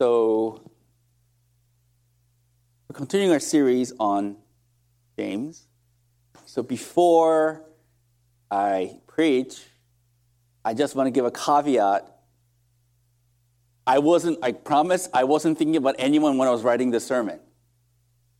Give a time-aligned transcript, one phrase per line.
[0.00, 0.62] So,
[2.88, 4.38] we're continuing our series on
[5.18, 5.66] James.
[6.46, 7.66] So, before
[8.50, 9.60] I preach,
[10.64, 12.16] I just want to give a caveat.
[13.86, 17.38] I wasn't, I promise, I wasn't thinking about anyone when I was writing this sermon.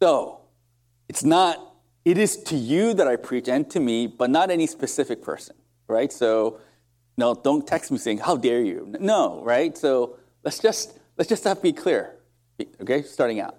[0.00, 0.40] So,
[1.10, 1.74] it's not,
[2.06, 5.56] it is to you that I preach and to me, but not any specific person,
[5.88, 6.10] right?
[6.10, 6.58] So,
[7.18, 8.96] no, don't text me saying, how dare you?
[8.98, 9.76] No, right?
[9.76, 12.16] So, let's just, let's just have to be clear,
[12.80, 13.54] okay, starting out.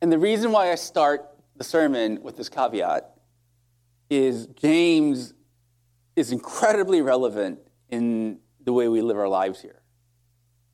[0.00, 3.14] And the reason why I start the sermon with this caveat
[4.08, 5.34] is James
[6.16, 7.58] is incredibly relevant
[7.90, 9.82] in the way we live our lives here.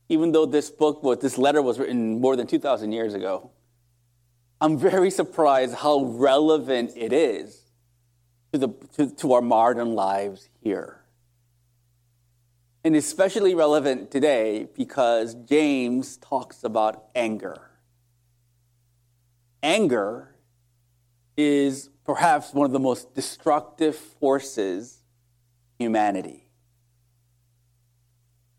[0.08, 3.50] Even though this book, what this letter was written more than 2,000 years ago,
[4.60, 7.72] I'm very surprised how relevant it is
[8.52, 10.99] to, the, to, to our modern lives here.
[12.82, 17.70] And especially relevant today because James talks about anger.
[19.62, 20.34] Anger
[21.36, 24.98] is perhaps one of the most destructive forces
[25.78, 26.48] in humanity.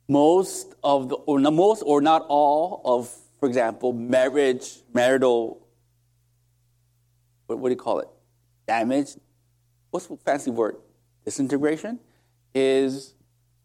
[0.08, 5.66] Most of the, or not most, or not all of, for example, marriage, marital,
[7.48, 8.08] what, what do you call it?
[8.68, 9.16] Damage.
[9.90, 10.78] What's the fancy word?
[11.26, 12.00] Disintegration
[12.54, 13.16] is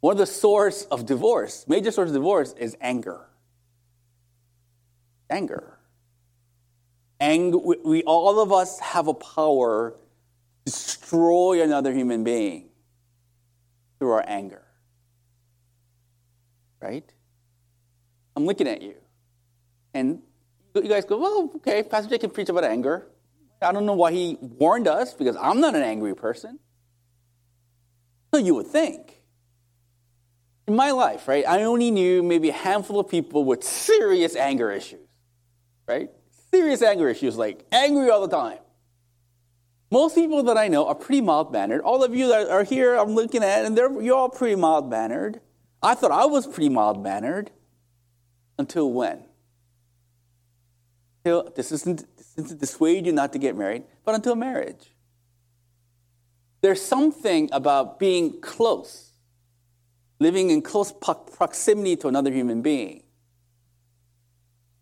[0.06, 3.26] one of the source of divorce, major source of divorce is anger.
[5.28, 5.80] Anger.
[7.18, 9.96] And we, we, all of us have a power
[10.64, 12.68] to destroy another human being
[13.98, 14.62] through our anger.
[16.80, 17.12] Right?
[18.36, 18.94] I'm looking at you.
[19.92, 20.22] And
[20.76, 23.08] you guys go, well, okay, Pastor Jake can preach about anger.
[23.60, 26.60] I don't know why he warned us because I'm not an angry person.
[28.32, 29.15] So you would think
[30.66, 34.70] in my life, right, I only knew maybe a handful of people with serious anger
[34.70, 35.06] issues,
[35.86, 36.10] right?
[36.50, 38.58] Serious anger issues, like angry all the time.
[39.90, 41.82] Most people that I know are pretty mild mannered.
[41.82, 45.40] All of you that are here, I'm looking at, and you're all pretty mild mannered.
[45.80, 47.52] I thought I was pretty mild mannered
[48.58, 49.24] until when?
[51.24, 54.92] Until, this isn't, this isn't to dissuade you not to get married, but until marriage.
[56.62, 59.05] There's something about being close
[60.18, 63.02] living in close proximity to another human being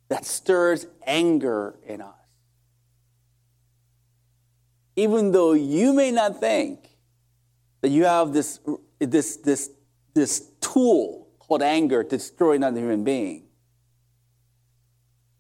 [0.09, 2.15] that stirs anger in us.
[4.97, 6.89] Even though you may not think
[7.81, 8.61] that you have this,
[9.01, 9.71] this, this,
[10.15, 13.45] this tool called anger to destroy another human being,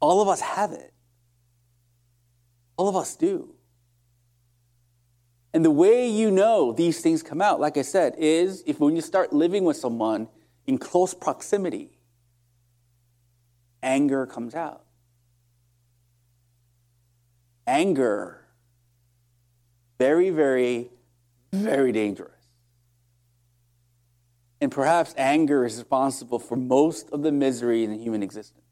[0.01, 0.93] all of us have it.
[2.77, 3.54] All of us do.
[5.55, 8.97] And the way you know these things come out, like I said, is if when
[8.97, 10.27] you start living with someone
[10.67, 12.01] in close proximity,
[13.81, 14.83] anger comes out.
[17.69, 18.45] Anger,
[19.97, 20.91] very, very,
[21.53, 22.33] very dangerous.
[24.61, 28.65] And perhaps anger is responsible for most of the misery in human existence.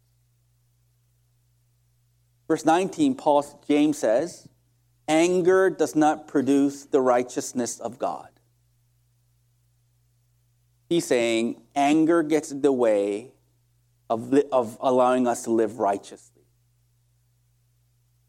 [2.48, 4.48] Verse 19, Paul James says,
[5.08, 8.28] Anger does not produce the righteousness of God.
[10.88, 13.32] He's saying anger gets in the way
[14.10, 16.42] of, of allowing us to live righteously.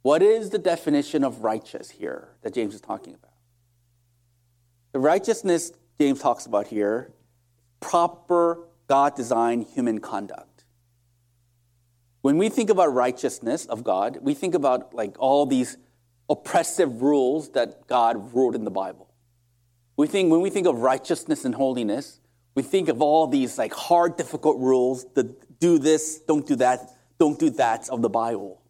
[0.02, 3.34] What is the definition of righteous here that James is talking about?
[4.94, 7.14] The righteousness James talks about here,
[7.80, 10.66] proper God designed human conduct.
[12.22, 15.78] When we think about righteousness of God, we think about like all these
[16.34, 19.08] oppressive rules that God wrote in the Bible.
[19.96, 22.20] We think when we think of righteousness and holiness,
[22.56, 26.80] we think of all these like hard, difficult rules that do this, don't do that,
[27.20, 28.62] don't do that of the Bible.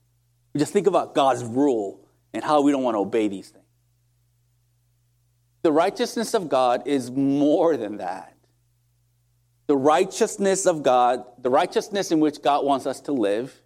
[0.53, 3.63] We just think about God's rule and how we don't want to obey these things.
[5.61, 8.35] The righteousness of God is more than that.
[9.67, 13.62] The righteousness of God, the righteousness in which God wants us to live,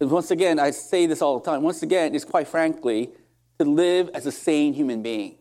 [0.00, 3.10] once again, I say this all the time, once again, is quite frankly
[3.58, 5.36] to live as a sane human being.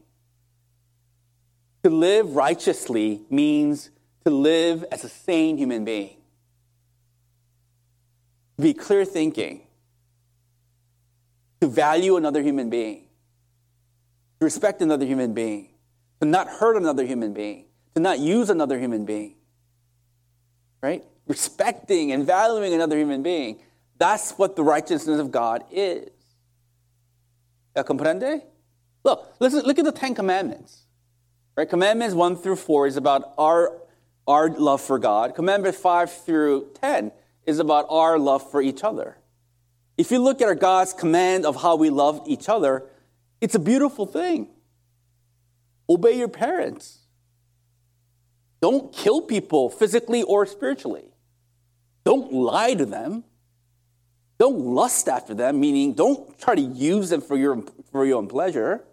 [1.83, 3.89] To live righteously means
[4.25, 6.15] to live as a sane human being.
[8.57, 9.61] To be clear thinking.
[11.61, 13.07] To value another human being.
[14.39, 15.69] To respect another human being.
[16.21, 17.65] To not hurt another human being.
[17.95, 19.35] To not use another human being.
[20.81, 21.03] Right?
[21.27, 23.59] Respecting and valuing another human being.
[23.97, 26.09] That's what the righteousness of God is.
[27.75, 28.41] ¿Ya comprende?
[29.03, 30.83] Look, listen, look at the Ten Commandments.
[31.55, 31.69] Right?
[31.69, 33.79] Commandments 1 through 4 is about our,
[34.27, 35.35] our love for God.
[35.35, 37.11] Commandment 5 through 10
[37.45, 39.17] is about our love for each other.
[39.97, 42.85] If you look at our God's command of how we love each other,
[43.41, 44.47] it's a beautiful thing.
[45.87, 46.99] Obey your parents.
[48.61, 51.13] Don't kill people physically or spiritually.
[52.05, 53.25] Don't lie to them.
[54.39, 58.27] Don't lust after them, meaning don't try to use them for your, for your own
[58.27, 58.83] pleasure.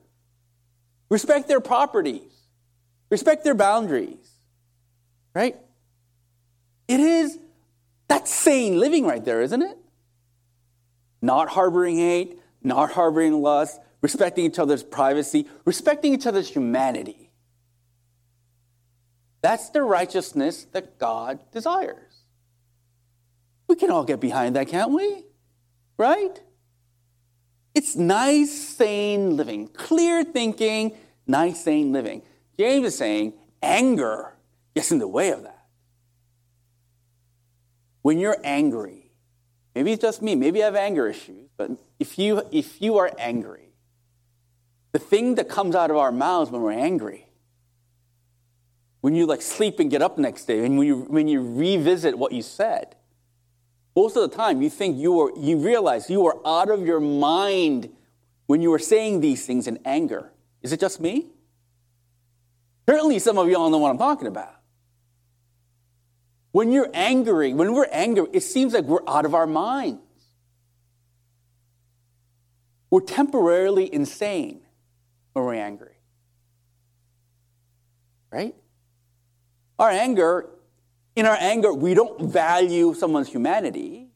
[1.08, 2.31] Respect their properties,
[3.10, 4.31] respect their boundaries,
[5.34, 5.56] right?
[6.87, 7.38] It is,
[8.06, 9.76] that's sane living right there, isn't it?
[11.22, 17.31] Not harboring hate, not harboring lust, respecting each other's privacy, respecting each other's humanity.
[19.42, 21.96] That's the righteousness that God desires.
[23.69, 25.25] We can all get behind that, can't we?
[26.00, 26.41] Right?
[27.75, 32.23] It's nice, sane living, clear thinking, nice, sane living.
[32.58, 34.35] James is saying anger
[34.75, 35.67] gets in the way of that.
[38.00, 39.12] When you're angry,
[39.75, 43.11] maybe it's just me, maybe I have anger issues, but if you, if you are
[43.19, 43.75] angry,
[44.93, 47.26] the thing that comes out of our mouths when we're angry,
[49.02, 52.17] when you like sleep and get up next day, and when you, when you revisit
[52.17, 52.97] what you said,
[53.96, 57.00] most of the time, you think you are, you realize you are out of your
[57.00, 57.90] mind
[58.46, 60.32] when you are saying these things in anger.
[60.62, 61.26] Is it just me?
[62.88, 64.54] Certainly, some of you all know what I'm talking about.
[66.52, 70.00] When you're angry, when we're angry, it seems like we're out of our minds.
[72.90, 74.62] We're temporarily insane
[75.32, 75.94] when we're angry.
[78.32, 78.54] Right?
[79.78, 80.50] Our anger
[81.17, 84.09] in our anger, we don't value someone's humanity.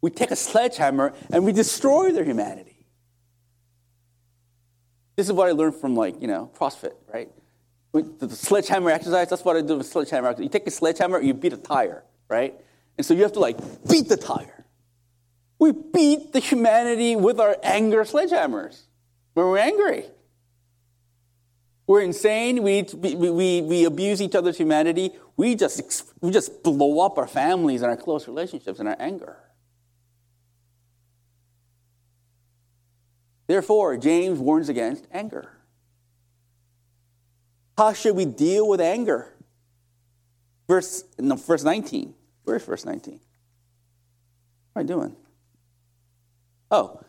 [0.00, 2.86] We take a sledgehammer and we destroy their humanity.
[5.16, 7.28] This is what I learned from, like, you know, CrossFit, right?
[7.92, 10.34] The sledgehammer exercise, that's what I do with sledgehammer.
[10.38, 12.54] You take a sledgehammer, you beat a tire, right?
[12.96, 13.56] And so you have to, like,
[13.88, 14.64] beat the tire.
[15.58, 18.82] We beat the humanity with our anger sledgehammers
[19.34, 20.04] when we're angry.
[21.88, 22.62] We're insane.
[22.62, 25.12] We, we, we, abuse each other's humanity.
[25.38, 29.38] We just, we just blow up our families and our close relationships in our anger.
[33.46, 35.50] Therefore, James warns against anger.
[37.78, 39.32] How should we deal with anger?
[40.68, 42.12] Verse, no, verse 19.
[42.44, 43.18] Where's verse 19?
[44.74, 45.16] What am I doing?
[46.70, 47.00] Oh.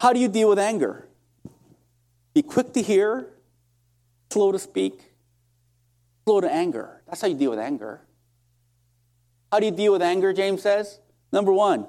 [0.00, 1.06] How do you deal with anger?
[2.34, 3.28] Be quick to hear,
[4.36, 5.00] slow to speak,
[6.26, 7.00] slow to anger.
[7.06, 8.02] That's how you deal with anger.
[9.50, 11.00] How do you deal with anger, James says?
[11.32, 11.86] Number one,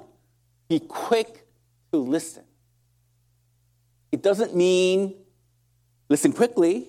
[0.66, 1.46] be quick
[1.92, 2.44] to listen.
[4.10, 5.16] It doesn't mean
[6.08, 6.88] listen quickly.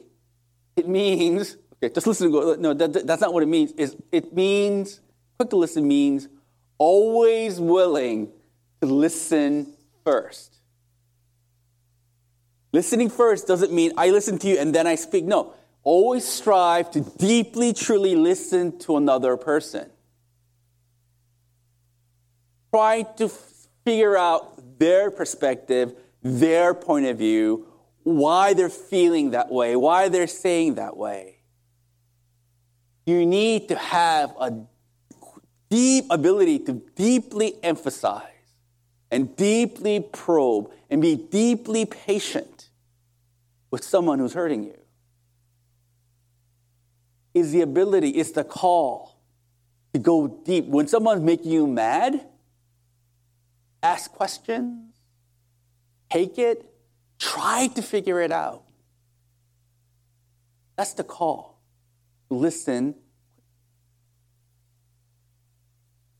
[0.78, 2.56] It means, okay, just listen go.
[2.56, 3.74] No, that, that's not what it means.
[3.78, 5.02] It's, it means,
[5.38, 6.30] quick to listen means
[6.78, 8.32] always willing
[8.80, 9.74] to listen
[10.06, 10.59] first.
[12.72, 15.26] Listening first doesn't mean I listen to you and then I speak.
[15.26, 19.90] No, always strive to deeply, truly listen to another person.
[22.72, 23.30] Try to
[23.84, 27.66] figure out their perspective, their point of view,
[28.04, 31.38] why they're feeling that way, why they're saying that way.
[33.08, 34.66] You need to have a
[35.72, 38.24] deep ability to deeply emphasize
[39.10, 42.69] and deeply probe and be deeply patient
[43.72, 44.78] with someone who's hurting you
[47.34, 49.20] is the ability, it's the call
[49.94, 50.66] to go deep.
[50.66, 52.26] When someone's making you mad,
[53.84, 54.94] ask questions,
[56.10, 56.66] take it,
[57.20, 58.64] try to figure it out.
[60.76, 61.60] That's the call.
[62.30, 62.96] Listen.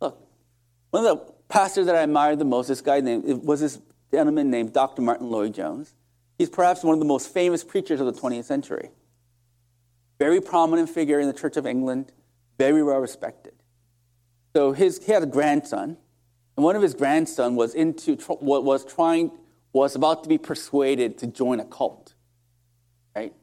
[0.02, 0.22] Look,
[0.92, 3.80] one of the pastors that I admired the most, this guy named, was this
[4.12, 5.02] gentleman named Dr.
[5.02, 5.94] Martyn Lloyd-Jones.
[6.40, 8.92] He's perhaps one of the most famous preachers of the 20th century.
[10.18, 12.14] Very prominent figure in the Church of England,
[12.58, 13.54] very well respected.
[14.56, 15.98] So his, he had a grandson,
[16.56, 19.32] and one of his grandson was into was trying
[19.74, 22.14] was about to be persuaded to join a cult.
[23.14, 23.34] Right?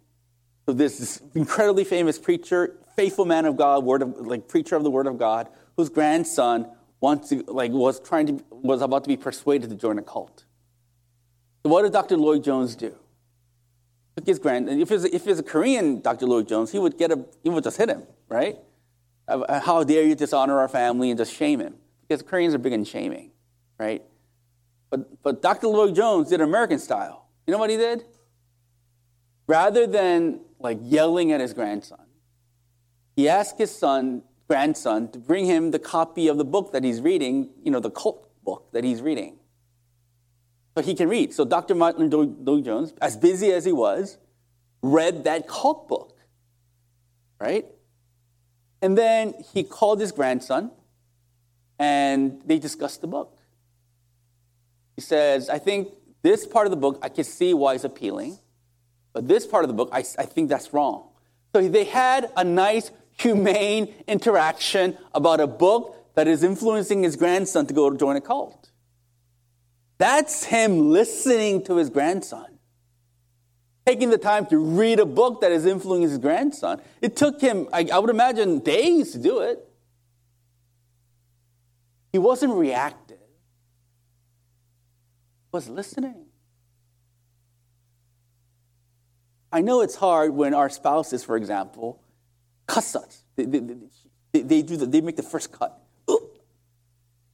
[0.64, 4.82] So this, this incredibly famous preacher, faithful man of God, word of, like preacher of
[4.82, 6.66] the word of God, whose grandson
[7.00, 10.45] wants to, like, was trying to, was about to be persuaded to join a cult.
[11.66, 12.16] So what did Dr.
[12.16, 12.94] Lloyd-Jones do?
[14.16, 16.24] Took his grand, if it's, if a Korean Dr.
[16.24, 18.56] Lloyd-Jones, he would get a, he would just hit him, right?
[19.26, 21.74] Uh, how dare you dishonor our family and just shame him?
[22.06, 23.32] Because Koreans are big in shaming,
[23.80, 24.00] right?
[24.90, 25.66] But, but Dr.
[25.66, 27.26] Lloyd-Jones did American style.
[27.48, 28.04] You know what he did?
[29.48, 32.06] Rather than like yelling at his grandson,
[33.16, 37.00] he asked his son grandson to bring him the copy of the book that he's
[37.00, 39.40] reading, you know, the cult book that he's reading.
[40.76, 41.32] So he can read.
[41.32, 41.74] So Dr.
[41.74, 44.18] Martyn Lloyd-Jones, as busy as he was,
[44.82, 46.18] read that cult book,
[47.40, 47.64] right?
[48.82, 50.70] And then he called his grandson
[51.78, 53.38] and they discussed the book.
[54.96, 55.88] He says, I think
[56.20, 58.38] this part of the book, I can see why it's appealing,
[59.14, 61.08] but this part of the book, I, I think that's wrong.
[61.54, 67.66] So they had a nice, humane interaction about a book that is influencing his grandson
[67.66, 68.65] to go to join a cult.
[69.98, 72.58] That's him listening to his grandson.
[73.86, 76.82] Taking the time to read a book that is influencing his grandson.
[77.00, 79.62] It took him, I, I would imagine, days to do it.
[82.12, 83.24] He wasn't reactive, he
[85.52, 86.24] was listening.
[89.52, 92.02] I know it's hard when our spouses, for example,
[92.66, 93.22] cuss us.
[93.36, 93.60] They, they,
[94.32, 95.80] they, they do the, they make the first cut.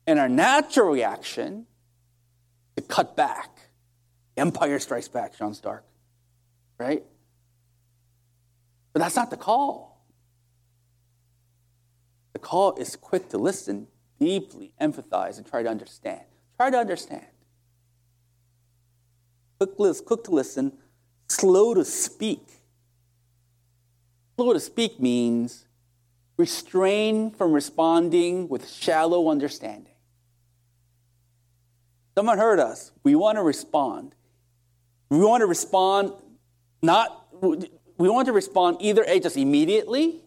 [0.06, 1.66] And our natural reaction
[2.76, 3.58] to cut back.
[4.36, 5.84] Empire strikes back, John Stark.
[6.78, 7.04] Right?
[8.92, 10.04] But that's not the call.
[12.32, 13.88] The call is quick to listen,
[14.18, 16.22] deeply empathize, and try to understand.
[16.56, 17.26] Try to understand.
[19.58, 20.72] Quick, quick to listen,
[21.28, 22.46] slow to speak.
[24.36, 25.66] Slow to speak means
[26.36, 29.91] restrain from responding with shallow understanding.
[32.14, 32.92] Someone hurt us.
[33.02, 34.14] We want to respond.
[35.08, 36.12] We want to respond
[36.82, 40.20] not, we want to respond either A, just immediately,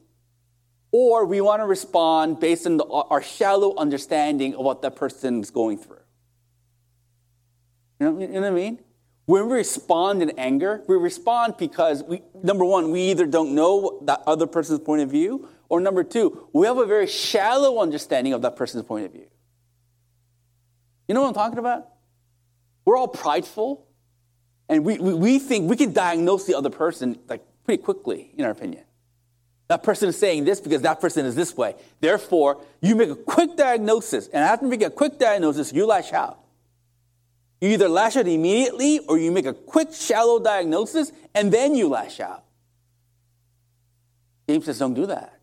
[0.92, 5.42] or we want to respond based on the, our shallow understanding of what that person
[5.42, 6.00] is going through.
[8.00, 8.80] You know, you know what I mean?
[9.25, 14.00] When we respond in anger, we respond because we, number one, we either don't know
[14.04, 18.34] that other person's point of view, or number two, we have a very shallow understanding
[18.34, 19.27] of that person's point of view.
[21.07, 21.88] You know what I'm talking about?
[22.83, 23.88] We're all prideful,
[24.69, 28.45] and we, we, we think we can diagnose the other person like pretty quickly, in
[28.45, 28.83] our opinion.
[29.67, 31.75] That person is saying this because that person is this way.
[32.00, 36.13] Therefore, you make a quick diagnosis, and after you making a quick diagnosis, you lash
[36.13, 36.39] out.
[37.62, 41.88] You either lash out immediately or you make a quick, shallow diagnosis and then you
[41.88, 42.43] lash out.
[44.47, 45.39] James says, don't do that.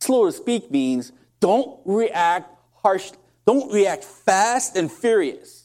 [0.00, 2.48] Slow to speak means don't react
[2.82, 3.10] harsh,
[3.46, 5.64] don't react fast and furious.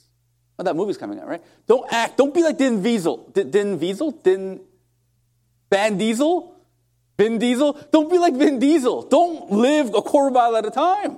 [0.59, 1.43] Oh, that movie's coming out, right?
[1.67, 3.29] Don't act, don't be like Din Diesel.
[3.33, 4.11] Din Diesel?
[4.11, 4.59] Din
[5.69, 6.55] Van Diesel?
[7.17, 7.73] Vin Diesel?
[7.91, 9.03] Don't be like Vin Diesel.
[9.03, 11.17] Don't live a quarter mile at a time.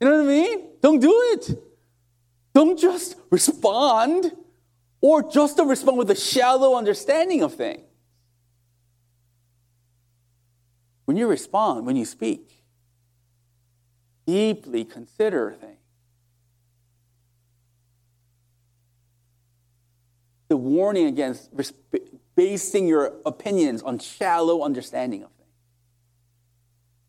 [0.00, 0.68] You know what I mean?
[0.80, 1.62] Don't do it.
[2.54, 4.32] Don't just respond
[5.00, 7.82] or just to respond with a shallow understanding of things.
[11.06, 12.59] When you respond, when you speak,
[14.30, 15.76] deeply consider things.
[20.48, 21.50] The warning against
[22.36, 25.48] basing your opinions on shallow understanding of things.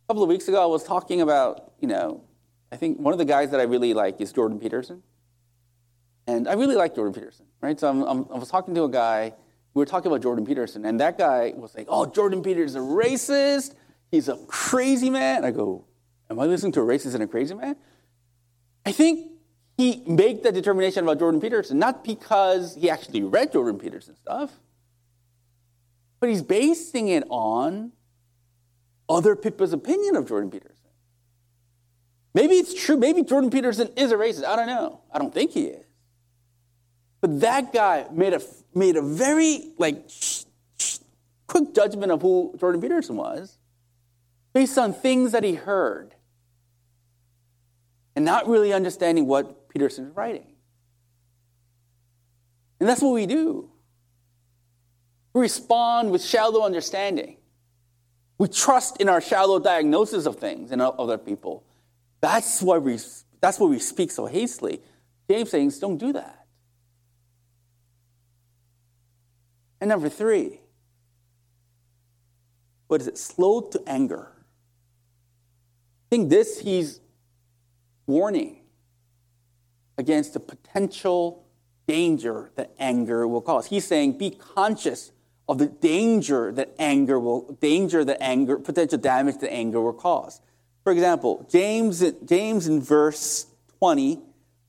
[0.05, 2.23] A couple of weeks ago, I was talking about, you know,
[2.71, 5.03] I think one of the guys that I really like is Jordan Peterson.
[6.27, 7.79] And I really like Jordan Peterson, right?
[7.79, 9.33] So I'm, I'm, i was talking to a guy,
[9.73, 12.79] we were talking about Jordan Peterson, and that guy was like, oh, Jordan Peterson's a
[12.79, 13.75] racist.
[14.11, 15.45] He's a crazy man.
[15.45, 15.85] I go,
[16.31, 17.75] am I listening to a racist and a crazy man?
[18.85, 19.31] I think
[19.77, 24.51] he made that determination about Jordan Peterson, not because he actually read Jordan Peterson stuff,
[26.19, 27.91] but he's basing it on
[29.09, 30.77] other people's opinion of Jordan Peterson.
[32.33, 32.95] Maybe it's true.
[32.95, 34.45] Maybe Jordan Peterson is a racist.
[34.45, 35.01] I don't know.
[35.13, 35.85] I don't think he is.
[37.19, 38.41] But that guy made a,
[38.73, 40.09] made a very like
[41.47, 43.57] quick judgment of who Jordan Peterson was
[44.53, 46.15] based on things that he heard
[48.21, 50.45] and not really understanding what Peterson is writing.
[52.79, 53.71] And that's what we do.
[55.33, 57.37] We respond with shallow understanding.
[58.37, 61.63] We trust in our shallow diagnosis of things and other people.
[62.21, 62.99] That's why we,
[63.39, 64.83] that's why we speak so hastily.
[65.27, 66.45] James saying, don't do that.
[69.79, 70.59] And number three,
[72.87, 73.17] what is it?
[73.17, 74.31] Slow to anger.
[76.05, 77.00] I think this he's
[78.07, 78.61] warning
[79.97, 81.45] against the potential
[81.87, 83.67] danger that anger will cause.
[83.67, 85.11] He's saying be conscious
[85.47, 90.39] of the danger that anger will danger that anger potential damage that anger will cause.
[90.83, 93.45] For example, James James in verse
[93.79, 94.19] 20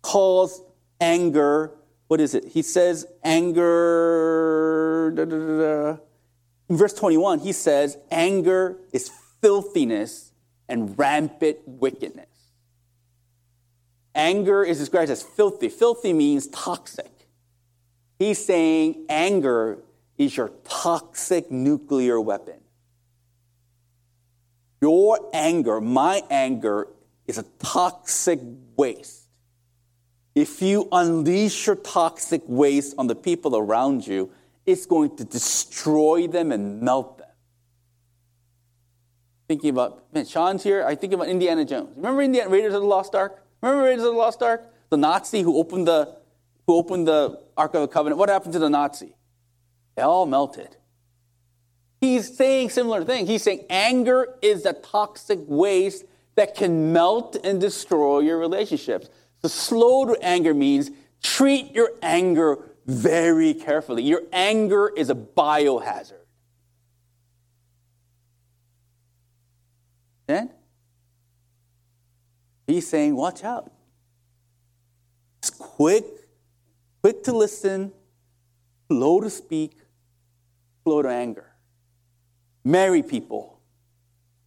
[0.02, 0.62] calls
[1.00, 1.72] anger
[2.12, 2.48] what is it?
[2.48, 5.10] He says anger.
[5.14, 5.96] Da, da, da,
[6.68, 9.10] in verse 21, he says anger is
[9.40, 10.30] filthiness
[10.68, 12.26] and rampant wickedness.
[14.14, 15.68] Anger is described as filthy.
[15.68, 17.10] Filthy means toxic.
[18.18, 19.78] He's saying anger
[20.18, 22.60] is your toxic nuclear weapon.
[24.80, 26.88] Your anger, my anger,
[27.26, 28.40] is a toxic
[28.76, 29.28] waste.
[30.34, 34.30] If you unleash your toxic waste on the people around you,
[34.64, 37.28] it's going to destroy them and melt them.
[39.48, 40.84] Thinking about, man, Sean's here.
[40.84, 41.90] I think about Indiana Jones.
[41.96, 43.41] Remember Indiana Raiders of the Lost Ark?
[43.62, 44.64] Remember Raiders of the Lost Ark?
[44.90, 46.16] The Nazi who opened the
[46.66, 48.18] who opened the Ark of the Covenant.
[48.18, 49.14] What happened to the Nazi?
[49.94, 50.76] They all melted.
[52.00, 53.26] He's saying similar thing.
[53.26, 56.04] He's saying anger is a toxic waste
[56.34, 59.08] that can melt and destroy your relationships.
[59.42, 60.90] So slow to anger means
[61.22, 64.02] treat your anger very carefully.
[64.02, 66.14] Your anger is a biohazard.
[70.26, 70.50] And
[72.66, 73.70] he's saying, watch out.
[75.38, 76.04] It's quick,
[77.02, 77.92] quick to listen,
[78.88, 79.76] slow to speak,
[80.84, 81.46] slow to anger.
[82.64, 83.58] Marry people,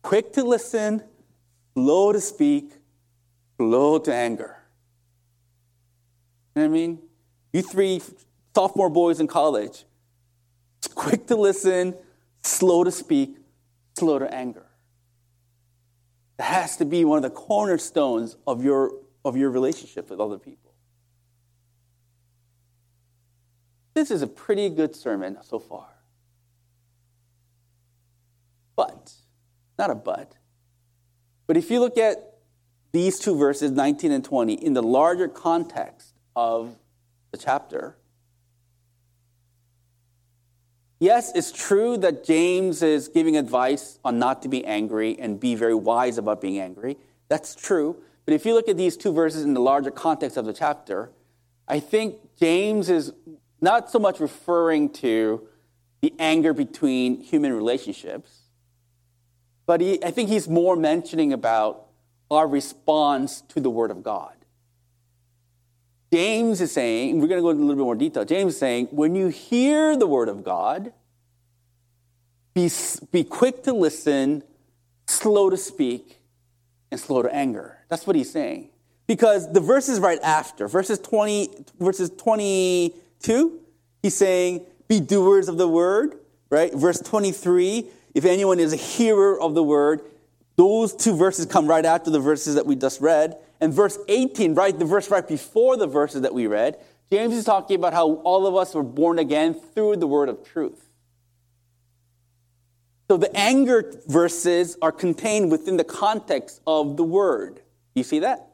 [0.01, 1.03] quick to listen,
[1.73, 2.71] slow to speak,
[3.57, 4.55] slow to anger.
[6.55, 6.99] You know what I mean?
[7.51, 8.01] You three
[8.53, 9.83] sophomore boys in college,
[10.93, 11.95] quick to listen,
[12.41, 13.35] slow to speak,
[13.97, 14.64] slow to anger.
[16.37, 18.91] That has to be one of the cornerstones of your,
[19.23, 20.73] of your relationship with other people.
[23.93, 25.87] This is a pretty good sermon so far.
[28.75, 29.13] But,
[29.79, 30.33] not a but,
[31.47, 32.39] but if you look at
[32.91, 36.75] these two verses, 19 and 20, in the larger context of
[37.31, 37.97] the chapter,
[41.05, 45.53] yes, it's true that James is giving advice on not to be angry and be
[45.53, 46.97] very wise about being angry.
[47.27, 47.97] That's true.
[48.25, 51.11] But if you look at these two verses in the larger context of the chapter,
[51.67, 53.13] I think James is
[53.61, 55.47] not so much referring to
[56.01, 58.41] the anger between human relationships,
[59.65, 61.85] but he, I think he's more mentioning about
[62.29, 64.34] our response to the Word of God.
[66.13, 68.25] James is saying, we're going to go into a little bit more detail.
[68.25, 70.93] James is saying, when you hear the Word of God,
[72.53, 72.69] be,
[73.11, 74.43] be quick to listen,
[75.07, 76.21] slow to speak,
[76.91, 77.79] and slow to anger.
[77.89, 78.69] That's what he's saying.
[79.07, 83.59] Because the verses right after, verses 20, verses 22,
[84.01, 86.15] he's saying, be doers of the word,
[86.49, 86.73] right?
[86.73, 90.01] Verse 23, if anyone is a hearer of the word,
[90.55, 93.37] those two verses come right after the verses that we just read.
[93.65, 96.77] And verse 18, right, the verse right before the verses that we read,
[97.11, 100.43] James is talking about how all of us were born again through the word of
[100.43, 100.87] truth.
[103.09, 107.59] So the anger verses are contained within the context of the word.
[107.95, 108.49] You see that?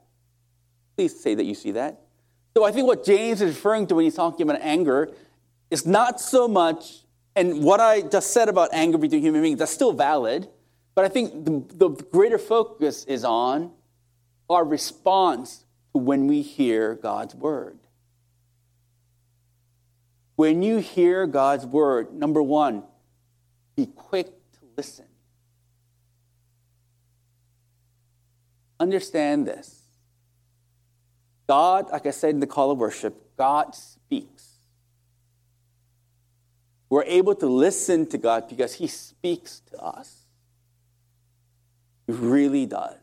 [0.95, 2.00] Please say that you see that.
[2.56, 5.10] So I think what James is referring to when he's talking about anger
[5.69, 7.00] is not so much
[7.36, 10.47] and what I just said about anger between human beings, that's still valid.
[10.95, 13.74] But I think the, the greater focus is on
[14.52, 17.80] our response to when we hear God's word.
[20.36, 22.84] When you hear God's word, number one,
[23.76, 25.06] be quick to listen.
[28.80, 29.84] Understand this.
[31.48, 34.52] God, like I said in the call of worship, God speaks.
[36.90, 40.26] We're able to listen to God because He speaks to us.
[42.08, 43.01] He really does.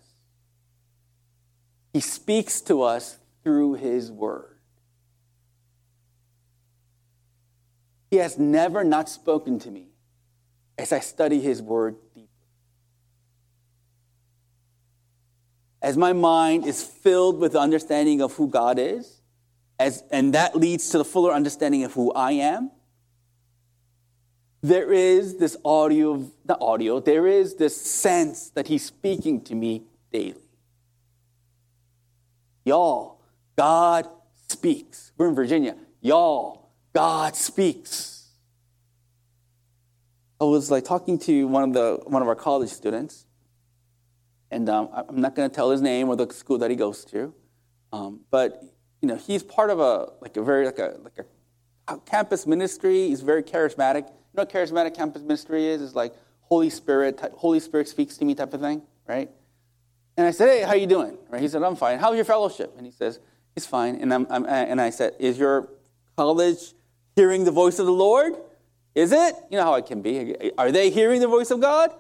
[1.98, 4.56] He speaks to us through His Word.
[8.12, 9.88] He has never not spoken to me
[10.78, 12.28] as I study His Word deeply.
[15.82, 19.20] As my mind is filled with the understanding of who God is,
[19.80, 22.70] as, and that leads to the fuller understanding of who I am,
[24.62, 29.82] there is this audio, not audio, there is this sense that he's speaking to me
[30.12, 30.47] daily.
[32.64, 33.20] Y'all,
[33.56, 34.08] God
[34.48, 35.12] speaks.
[35.16, 35.76] We're in Virginia.
[36.00, 38.28] Y'all, God speaks.
[40.40, 43.26] I was like talking to one of the one of our college students,
[44.50, 47.04] and um, I'm not going to tell his name or the school that he goes
[47.06, 47.34] to,
[47.92, 48.62] um, but
[49.02, 51.18] you know he's part of a like a very like a like
[51.88, 53.08] a campus ministry.
[53.08, 55.82] He's very charismatic You know what charismatic campus ministry is?
[55.82, 59.30] It's like Holy Spirit, Holy Spirit speaks to me type of thing, right?
[60.18, 61.16] And I said, hey, how you doing?
[61.30, 61.40] Right?
[61.40, 62.00] He said, I'm fine.
[62.00, 62.74] How's your fellowship?
[62.76, 63.20] And he says,
[63.54, 64.00] it's fine.
[64.00, 65.68] And, I'm, I'm, uh, and I said, is your
[66.16, 66.74] college
[67.14, 68.32] hearing the voice of the Lord?
[68.96, 69.34] Is it?
[69.48, 70.50] You know how it can be.
[70.58, 71.92] Are they hearing the voice of God?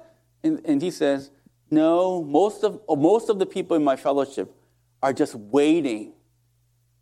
[0.42, 1.30] And, and he says,
[1.70, 4.52] No, most of, most of the people in my fellowship
[5.00, 6.12] are just waiting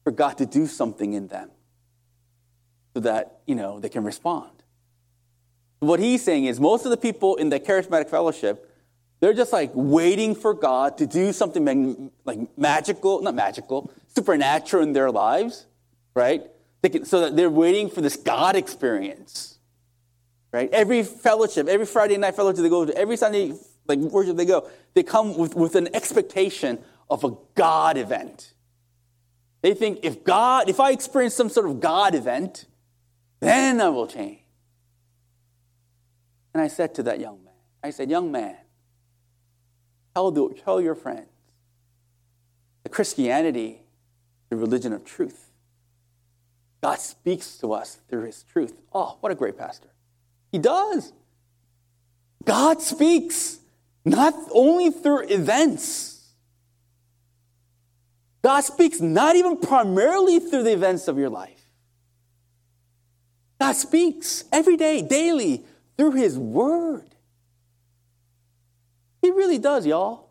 [0.05, 1.50] for God to do something in them
[2.92, 4.50] so that, you know, they can respond.
[5.79, 8.70] What he's saying is most of the people in the charismatic fellowship,
[9.20, 14.92] they're just like waiting for God to do something like magical, not magical, supernatural in
[14.92, 15.66] their lives,
[16.14, 16.42] right?
[16.83, 19.59] Can, so that they're waiting for this God experience,
[20.52, 20.70] right?
[20.72, 23.55] Every fellowship, every Friday night fellowship they go to, every Sunday
[23.88, 28.52] like worship they go, they come with, with an expectation of a God event.
[29.62, 32.66] They think if God, if I experience some sort of God event,
[33.40, 34.40] then I will change.
[36.55, 38.57] And I said to that young man, I said, Young man,
[40.16, 41.29] tell, the, tell your friends
[42.83, 43.83] that Christianity,
[44.48, 45.50] the religion of truth.
[46.83, 48.72] God speaks to us through his truth.
[48.94, 49.88] Oh, what a great pastor.
[50.50, 51.12] He does.
[52.46, 53.59] God speaks,
[54.07, 56.31] not only through events.
[58.40, 61.68] God speaks not even primarily through the events of your life.
[63.61, 65.66] God speaks every day, daily,
[65.98, 67.15] through His Word.
[69.27, 70.29] He really does, y'all.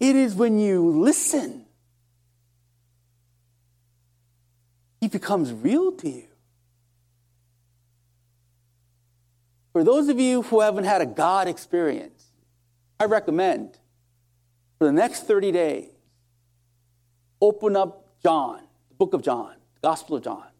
[0.00, 1.66] It is when you listen,
[5.02, 6.28] He becomes real to you.
[9.74, 12.32] For those of you who haven't had a God experience,
[12.98, 13.76] I recommend
[14.78, 15.90] for the next 30 days,
[17.38, 20.53] open up John, the book of John, the Gospel of John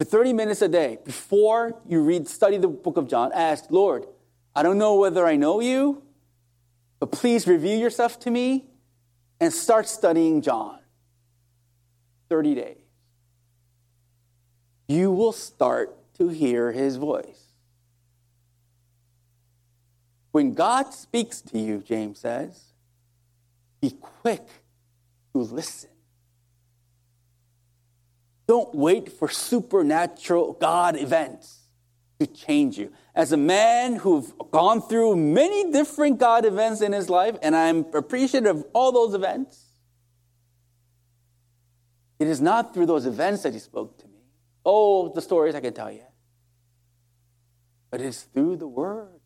[0.00, 4.06] for 30 minutes a day before you read, study the book of John, ask, Lord,
[4.56, 6.02] I don't know whether I know you,
[6.98, 8.64] but please reveal yourself to me
[9.40, 10.78] and start studying John.
[12.30, 12.78] 30 days.
[14.88, 17.52] You will start to hear his voice.
[20.32, 22.72] When God speaks to you, James says,
[23.82, 24.46] be quick
[25.34, 25.89] to listen.
[28.50, 31.68] Don't wait for supernatural God events
[32.18, 32.92] to change you.
[33.14, 37.86] As a man who've gone through many different God events in his life, and I'm
[37.94, 39.66] appreciative of all those events,
[42.18, 44.18] it is not through those events that he spoke to me.
[44.66, 46.02] Oh, the stories I can tell you.
[47.88, 49.20] But it's through the word.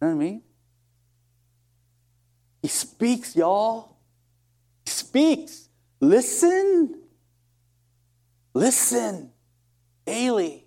[0.00, 0.42] You know what I mean?
[2.62, 3.97] He speaks, y'all
[5.08, 5.68] speaks.
[6.00, 6.94] Listen.
[8.54, 9.30] Listen
[10.04, 10.66] daily.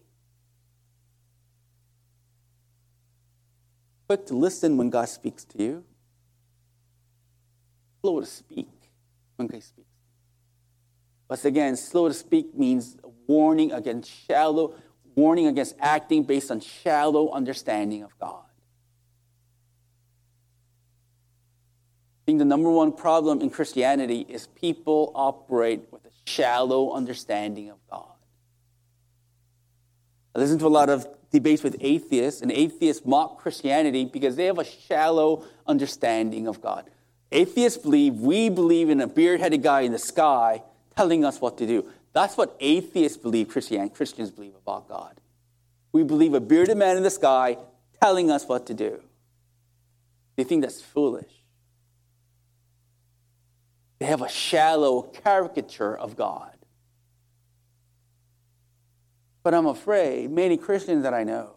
[4.08, 5.84] Quick to listen when God speaks to you.
[8.02, 8.70] Slow to speak
[9.36, 9.88] when God speaks.
[11.30, 14.76] Once again, slow to speak means warning against shallow,
[15.16, 18.44] warning against acting based on shallow understanding of God.
[22.26, 27.78] Think the number one problem in Christianity is people operate with a shallow understanding of
[27.90, 28.06] God.
[30.36, 34.46] I listen to a lot of debates with atheists, and atheists mock Christianity because they
[34.46, 36.90] have a shallow understanding of God.
[37.32, 40.62] Atheists believe we believe in a beard headed guy in the sky
[40.96, 41.86] telling us what to do.
[42.14, 45.20] That's what atheists believe Christian, Christians believe about God.
[45.94, 47.58] We believe a bearded man in the sky
[48.02, 49.02] telling us what to do.
[50.36, 51.32] They think that's foolish.
[54.02, 56.56] They have a shallow caricature of God.
[59.44, 61.52] But I'm afraid many Christians that I know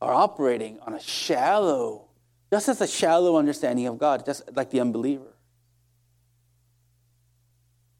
[0.00, 2.06] are operating on a shallow,
[2.50, 5.36] just as a shallow understanding of God, just like the unbeliever.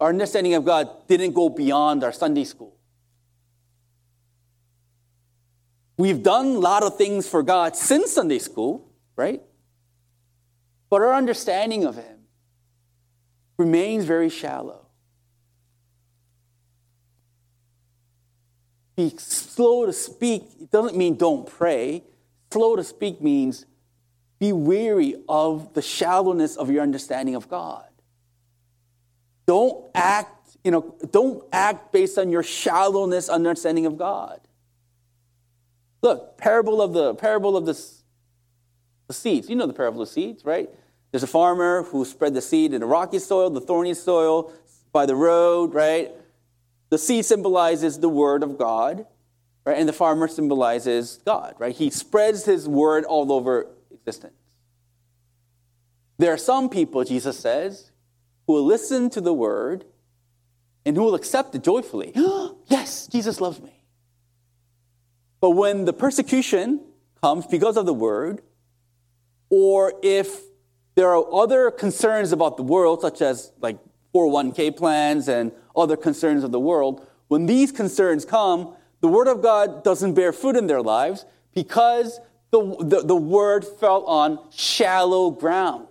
[0.01, 2.75] Our understanding of God didn't go beyond our Sunday school.
[5.99, 9.43] We've done a lot of things for God since Sunday school, right?
[10.89, 12.20] But our understanding of Him
[13.61, 14.87] remains very shallow.
[18.97, 22.03] Be slow to speak it doesn't mean don't pray.
[22.51, 23.67] Slow to speak means
[24.39, 27.85] be weary of the shallowness of your understanding of God.
[29.47, 34.41] Don't act, you know, don't act based on your shallowness understanding of God.
[36.03, 37.79] Look, parable of the parable of the,
[39.09, 39.51] the seeds.
[39.51, 40.71] You know the parable of seeds, right?
[41.11, 44.53] There's a farmer who spread the seed in the rocky soil, the thorny soil,
[44.93, 46.11] by the road, right?
[46.91, 49.07] The seed symbolizes the word of God,
[49.65, 49.79] right?
[49.79, 51.75] And the farmer symbolizes God, right?
[51.75, 54.35] He spreads his word all over existence.
[56.19, 57.91] There are some people, Jesus says,
[58.47, 59.85] who will listen to the word
[60.85, 62.13] and who will accept it joyfully.
[62.67, 63.73] yes, Jesus loves me.
[65.41, 66.81] But when the persecution
[67.23, 68.43] comes because of the word,
[69.49, 70.43] or if
[71.01, 73.79] there are other concerns about the world, such as like
[74.15, 79.41] 401k plans and other concerns of the world, when these concerns come, the word of
[79.41, 85.31] God doesn't bear fruit in their lives because the, the, the word fell on shallow
[85.31, 85.87] ground.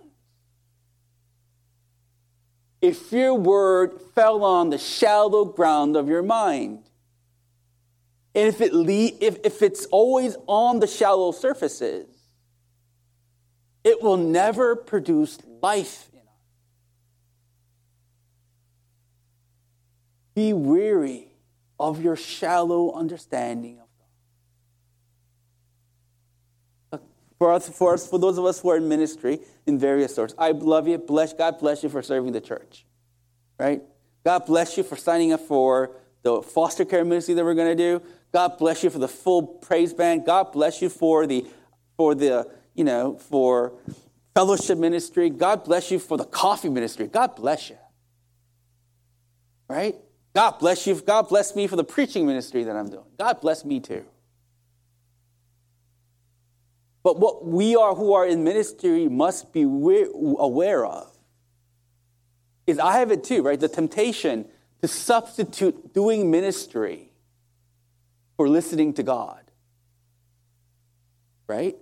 [2.80, 6.84] If your word fell on the shallow ground of your mind,
[8.36, 12.06] and if, it le- if, if it's always on the shallow surfaces,
[13.84, 16.24] it will never produce life in us.
[20.34, 21.28] Be weary
[21.78, 23.86] of your shallow understanding of
[26.90, 27.00] God.
[27.38, 30.34] For us, for us, for those of us who are in ministry in various sorts,
[30.36, 30.98] I love you.
[30.98, 32.84] Bless God, bless you for serving the church.
[33.58, 33.82] Right?
[34.24, 37.82] God bless you for signing up for the foster care ministry that we're going to
[37.82, 38.02] do.
[38.32, 40.26] God bless you for the full praise band.
[40.26, 41.46] God bless you for the
[41.96, 43.74] for the you know for
[44.34, 45.28] fellowship ministry.
[45.28, 47.06] God bless you for the coffee ministry.
[47.06, 47.76] God bless you.
[49.68, 49.96] Right?
[50.34, 50.94] God bless you.
[50.94, 53.04] God bless me for the preaching ministry that I'm doing.
[53.18, 54.06] God bless me too.
[57.02, 61.14] But what we are who are in ministry must be aware of
[62.66, 63.60] is I have it too, right?
[63.60, 64.46] The temptation
[64.80, 67.12] to substitute doing ministry
[68.38, 69.42] for listening to God.
[71.46, 71.76] Right?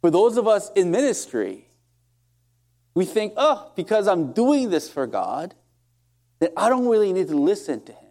[0.00, 1.68] For those of us in ministry,
[2.94, 5.54] we think, oh, because I'm doing this for God,
[6.40, 8.10] that I don't really need to listen to Him.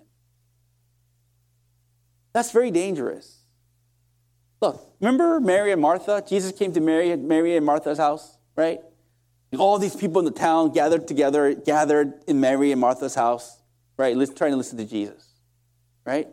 [2.31, 3.39] That's very dangerous.
[4.61, 6.23] Look, remember Mary and Martha?
[6.27, 8.79] Jesus came to Mary, Mary and Martha's house, right?
[9.57, 13.57] all these people in the town gathered together, gathered in Mary and Martha's house,
[13.97, 14.13] right?
[14.35, 15.27] Trying to listen to Jesus,
[16.05, 16.27] right?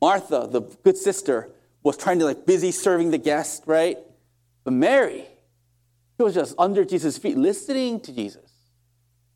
[0.00, 1.50] Martha, the good sister,
[1.82, 3.98] was trying to like busy serving the guests, right?
[4.64, 5.26] But Mary,
[6.16, 8.50] she was just under Jesus' feet listening to Jesus.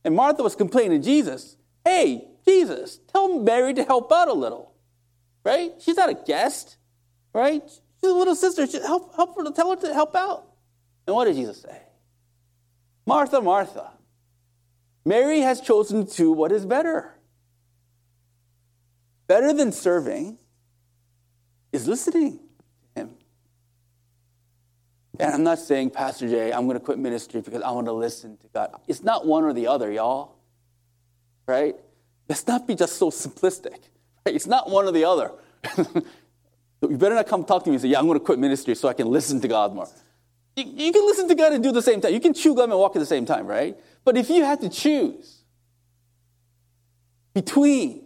[0.05, 4.73] And Martha was complaining to Jesus, hey, Jesus, tell Mary to help out a little,
[5.45, 5.73] right?
[5.81, 6.77] She's not a guest,
[7.33, 7.63] right?
[8.01, 8.67] She's a little sister.
[8.81, 10.47] Help, help her to tell her to help out.
[11.07, 11.83] And what did Jesus say?
[13.05, 13.93] Martha, Martha,
[15.05, 17.15] Mary has chosen to what is better.
[19.27, 20.39] Better than serving
[21.73, 22.41] is listening.
[25.19, 27.93] And I'm not saying, Pastor Jay, I'm going to quit ministry because I want to
[27.93, 28.71] listen to God.
[28.87, 30.37] It's not one or the other, y'all.
[31.47, 31.77] Right?
[32.29, 33.79] Let's not be just so simplistic.
[34.25, 34.35] Right?
[34.35, 35.33] It's not one or the other.
[35.79, 38.75] you better not come talk to me and say, Yeah, I'm going to quit ministry
[38.75, 39.89] so I can listen to God more.
[40.57, 42.13] You, you can listen to God and do the same time.
[42.13, 43.77] You can chew gum and walk at the same time, right?
[44.05, 45.43] But if you had to choose
[47.33, 48.05] between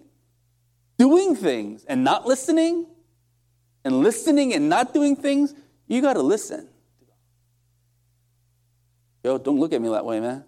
[0.99, 2.87] doing things and not listening,
[3.85, 5.55] and listening and not doing things,
[5.87, 6.69] you got to listen.
[9.23, 10.45] Yo, don't look at me that way, man.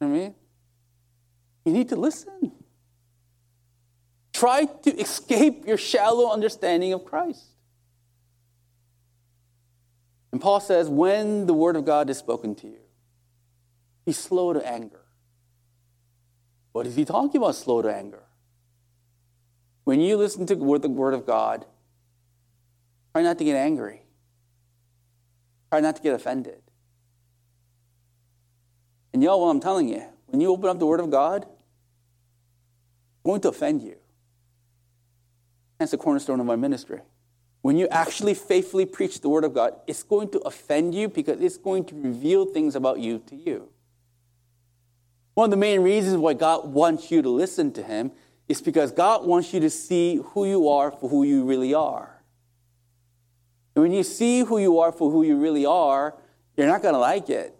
[0.00, 0.34] You know what I mean?
[1.64, 2.52] You need to listen.
[4.32, 7.44] Try to escape your shallow understanding of Christ.
[10.30, 12.78] And Paul says, when the word of God is spoken to you,
[14.06, 15.00] be slow to anger.
[16.72, 18.22] What is he talking about, slow to anger?
[19.84, 21.66] When you listen to the word of God,
[23.12, 24.02] try not to get angry.
[25.70, 26.62] Try not to get offended.
[29.12, 33.24] And y'all, what I'm telling you, when you open up the word of God, it's
[33.24, 33.96] going to offend you.
[35.78, 37.00] That's the cornerstone of my ministry
[37.62, 41.40] when you actually faithfully preach the Word of God, it's going to offend you because
[41.40, 43.68] it's going to reveal things about you to you.
[45.34, 48.12] One of the main reasons why God wants you to listen to Him
[48.48, 52.17] is because God wants you to see who you are for who you really are.
[53.78, 56.16] And when you see who you are for who you really are,
[56.56, 57.56] you're not going to like it.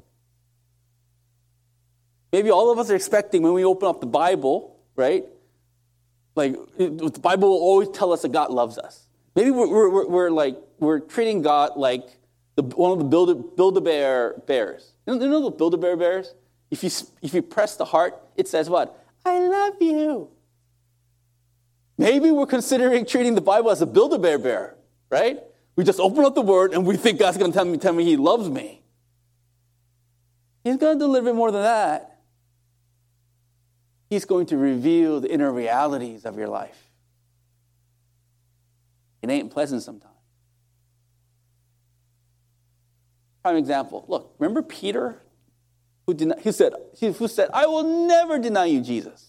[2.33, 5.27] Maybe all of us are expecting when we open up the Bible, right?
[6.35, 9.05] Like, the Bible will always tell us that God loves us.
[9.37, 12.03] Maybe we're, we're, we're like, we're treating God like
[12.57, 14.95] the, one of the Build-A-Bear bears.
[15.07, 16.35] You know, you know the Build-A-Bear bears?
[16.69, 16.91] If you,
[17.23, 19.07] if you press the heart, it says what?
[19.25, 20.31] I love you.
[21.97, 24.75] Maybe we're considering treating the Bible as a Build-A-Bear bear,
[25.11, 25.45] right?
[25.79, 27.93] We just open up the word and we think God's going to tell me, tell
[27.93, 28.83] me he loves me.
[30.65, 32.19] He's going to do a little bit more than that.
[34.11, 36.91] He's going to reveal the inner realities of your life.
[39.23, 40.17] It ain't pleasant sometimes.
[43.45, 44.05] Prime example.
[44.09, 45.23] Look, remember Peter,
[46.09, 49.29] who, denied, who said, who said, "I will never deny you, Jesus."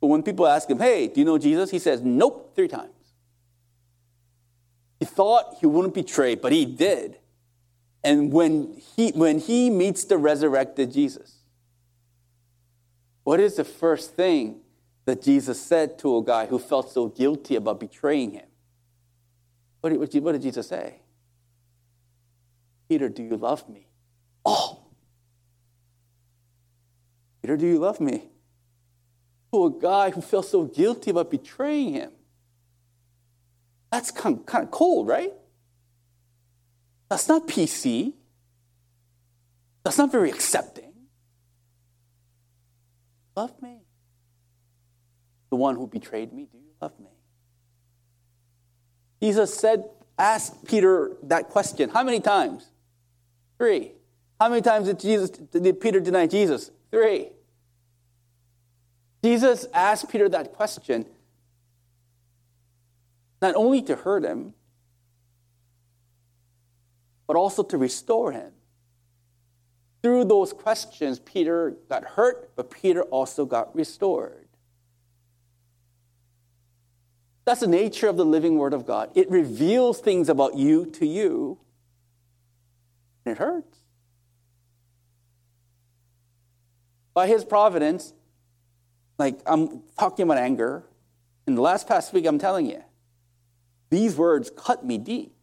[0.00, 1.70] But when people ask him, hey, do you know Jesus?
[1.70, 2.90] He says, nope, three times.
[5.02, 7.18] He thought he wouldn't betray, but he did.
[8.04, 11.38] And when he, when he meets the resurrected Jesus,
[13.24, 14.60] what is the first thing
[15.06, 18.46] that Jesus said to a guy who felt so guilty about betraying him?
[19.80, 21.00] What did, what did Jesus say?
[22.88, 23.88] Peter, do you love me?
[24.44, 24.84] Oh!
[27.40, 28.30] Peter, do you love me?
[29.52, 32.12] To a guy who felt so guilty about betraying him.
[33.92, 35.32] That's kind of, kind of cold, right?
[37.10, 38.14] That's not PC.
[39.84, 40.92] That's not very accepting.
[43.36, 43.82] Love me.
[45.50, 47.10] The one who betrayed me, do you love me?
[49.20, 49.84] Jesus said,
[50.18, 51.90] ask Peter that question.
[51.90, 52.70] How many times?
[53.58, 53.92] Three.
[54.40, 56.70] How many times did Jesus did Peter deny Jesus?
[56.90, 57.28] Three.
[59.22, 61.04] Jesus asked Peter that question
[63.42, 64.54] not only to hurt him,
[67.26, 68.52] but also to restore him.
[70.02, 74.48] Through those questions, Peter got hurt, but Peter also got restored.
[77.44, 79.10] That's the nature of the living Word of God.
[79.14, 81.58] It reveals things about you to you,
[83.24, 83.78] and it hurts.
[87.14, 88.12] By His providence,
[89.18, 90.84] like I'm talking about anger,
[91.46, 92.82] in the last past week, I'm telling you,
[93.92, 95.34] these words cut me deep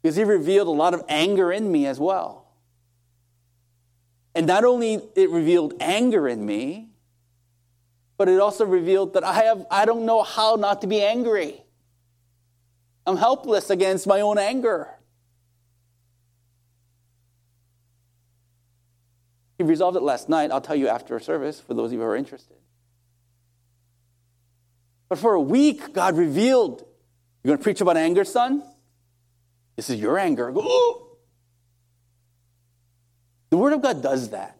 [0.00, 2.46] because He revealed a lot of anger in me as well.
[4.34, 6.88] And not only it revealed anger in me,
[8.16, 11.62] but it also revealed that I have I don't know how not to be angry.
[13.06, 14.88] I'm helpless against my own anger.
[19.58, 20.50] He resolved it last night.
[20.50, 22.56] I'll tell you after service for those of you who are interested.
[25.08, 26.84] But for a week, God revealed,
[27.42, 28.62] You're going to preach about anger, son?
[29.76, 30.50] This is your anger.
[30.50, 31.16] Go,
[33.50, 34.56] the Word of God does that.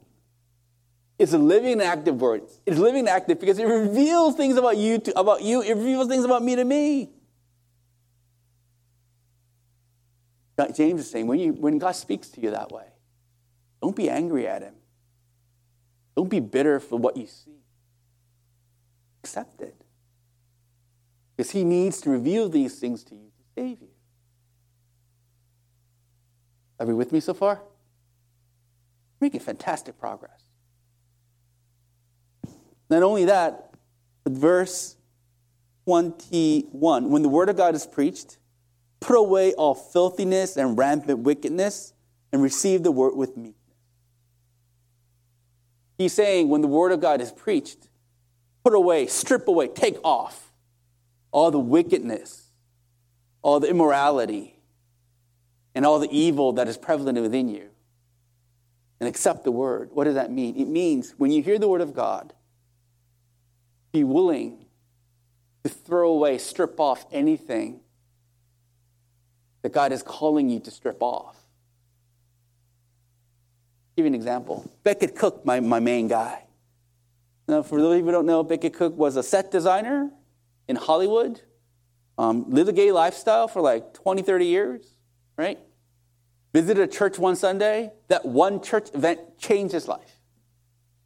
[1.18, 2.42] It's a living and active word.
[2.66, 5.62] It's living and active because it reveals things about you to, about you.
[5.62, 7.10] It reveals things about me to me.
[10.74, 12.86] James is saying when, you, when God speaks to you that way,
[13.80, 14.74] don't be angry at him.
[16.16, 17.60] Don't be bitter for what you see.
[19.22, 19.85] Accept it.
[21.36, 23.90] Because he needs to reveal these things to you to save you.
[26.80, 27.60] Are we with me so far?
[29.20, 30.42] making fantastic progress.
[32.88, 33.74] Not only that,
[34.24, 34.96] but verse
[35.84, 38.38] 21 when the word of God is preached,
[39.00, 41.92] put away all filthiness and rampant wickedness
[42.32, 43.54] and receive the word with meekness.
[45.98, 47.88] He's saying when the word of God is preached,
[48.62, 50.45] put away, strip away, take off
[51.36, 52.50] all the wickedness,
[53.42, 54.58] all the immorality,
[55.74, 57.68] and all the evil that is prevalent within you
[58.98, 59.90] and accept the word.
[59.92, 60.56] What does that mean?
[60.56, 62.32] It means when you hear the word of God,
[63.92, 64.64] be willing
[65.62, 67.80] to throw away, strip off anything
[69.60, 71.36] that God is calling you to strip off.
[71.36, 74.70] I'll give you an example.
[74.84, 76.44] Becket Cook, my, my main guy.
[77.46, 80.10] Now, for those of you who don't know, Becket Cook was a set designer
[80.68, 81.42] in Hollywood,
[82.18, 84.96] um, lived a gay lifestyle for like 20, 30 years,
[85.36, 85.58] right?
[86.56, 87.92] visited a church one Sunday.
[88.08, 90.20] That one church event changed his life.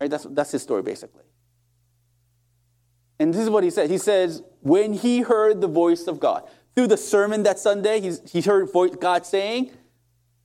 [0.01, 0.09] Right?
[0.09, 1.25] That's, that's his story, basically.
[3.19, 3.91] And this is what he said.
[3.91, 8.21] He says, when he heard the voice of God, through the sermon that Sunday, he's,
[8.31, 8.69] he heard
[9.01, 9.73] God saying,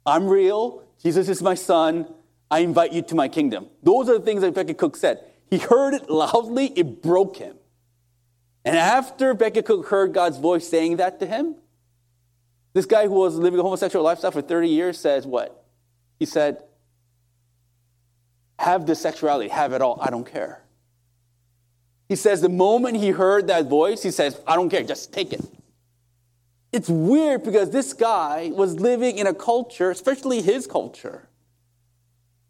[0.06, 0.84] I'm real.
[1.01, 2.12] Jesus is my son.
[2.49, 3.67] I invite you to my kingdom.
[3.84, 5.23] Those are the things that Becket Cook said.
[5.51, 7.58] He heard it loudly, it broke him.
[8.65, 11.56] And after Becket Cook heard God's voice saying that to him,
[12.73, 15.63] this guy who was living a homosexual lifestyle for 30 years says what?
[16.17, 16.63] He said,
[18.59, 20.63] Have this sexuality, have it all, I don't care.
[22.09, 25.34] He says, the moment he heard that voice, he says, I don't care, just take
[25.34, 25.41] it.
[26.72, 31.28] It's weird because this guy was living in a culture, especially his culture,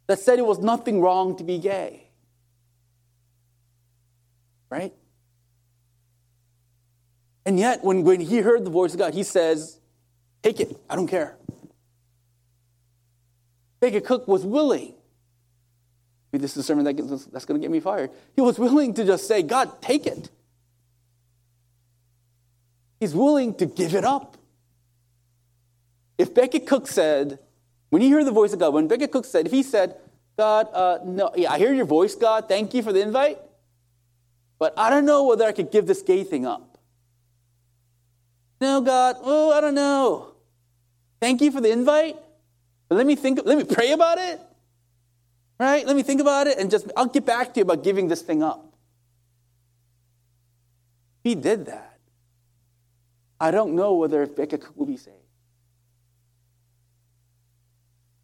[0.08, 2.08] that said it was nothing wrong to be gay.
[4.70, 4.94] Right?
[7.46, 9.80] And yet, when, when he heard the voice of God, he says,
[10.42, 10.78] Take it.
[10.90, 11.38] I don't care.
[13.80, 14.94] Becket Cook was willing.
[16.32, 18.12] Maybe this is a sermon that gets, that's going to get me fired.
[18.36, 20.30] He was willing to just say, God, take it.
[23.00, 24.38] He's willing to give it up.
[26.18, 27.40] If Becket Cook said,
[27.90, 29.96] when he heard the voice of God, when Becket Cook said, if he said,
[30.38, 33.40] God, uh, no, yeah, I hear your voice, God, thank you for the invite,
[34.60, 36.75] but I don't know whether I could give this gay thing up.
[38.62, 40.34] No, God, oh, I don't know.
[41.20, 42.18] Thank you for the invite,
[42.88, 44.40] but let me think, let me pray about it.
[45.60, 45.86] Right?
[45.86, 48.22] Let me think about it and just, I'll get back to you about giving this
[48.22, 48.74] thing up.
[51.24, 51.98] He did that.
[53.40, 55.16] I don't know whether Becca will be saved.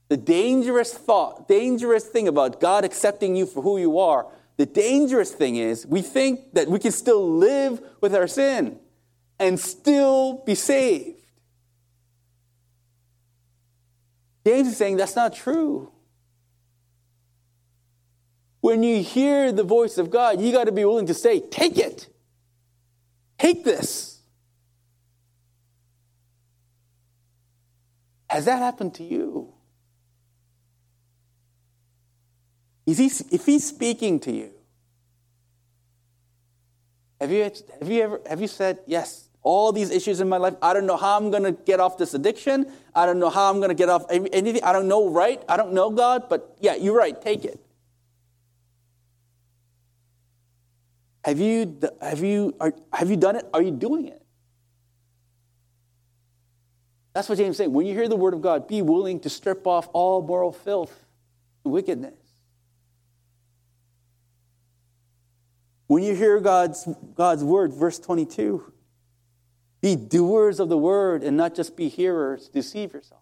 [0.10, 4.28] The dangerous thought, dangerous thing about God accepting you for who you are,
[4.58, 8.78] the dangerous thing is we think that we can still live with our sin
[9.42, 11.18] and still be saved.
[14.46, 15.92] James is saying that's not true.
[18.62, 21.80] When you hear the voice of God, you got to be willing to say, Take
[21.80, 22.08] it.
[23.40, 24.20] Take this.
[28.30, 29.54] Has that happened to you?
[32.86, 34.52] Is he, if he's speaking to you,
[37.20, 40.54] have you, have you ever have you said, Yes, all these issues in my life,
[40.62, 42.72] I don't know how I'm going to get off this addiction.
[42.94, 44.64] I don't know how I'm going to get off anything.
[44.64, 45.42] I don't know, right?
[45.50, 47.60] I don't know God, but yeah, you're right, take it.
[51.24, 53.46] Have you, have you, are, have you done it?
[53.54, 54.22] Are you doing it?
[57.14, 57.74] That's what James is saying.
[57.74, 61.06] When you hear the word of God, be willing to strip off all moral filth
[61.64, 62.14] and wickedness.
[65.88, 68.72] When you hear God's, God's word, verse 22,
[69.82, 72.48] be doers of the word and not just be hearers.
[72.48, 73.22] Deceive yourself.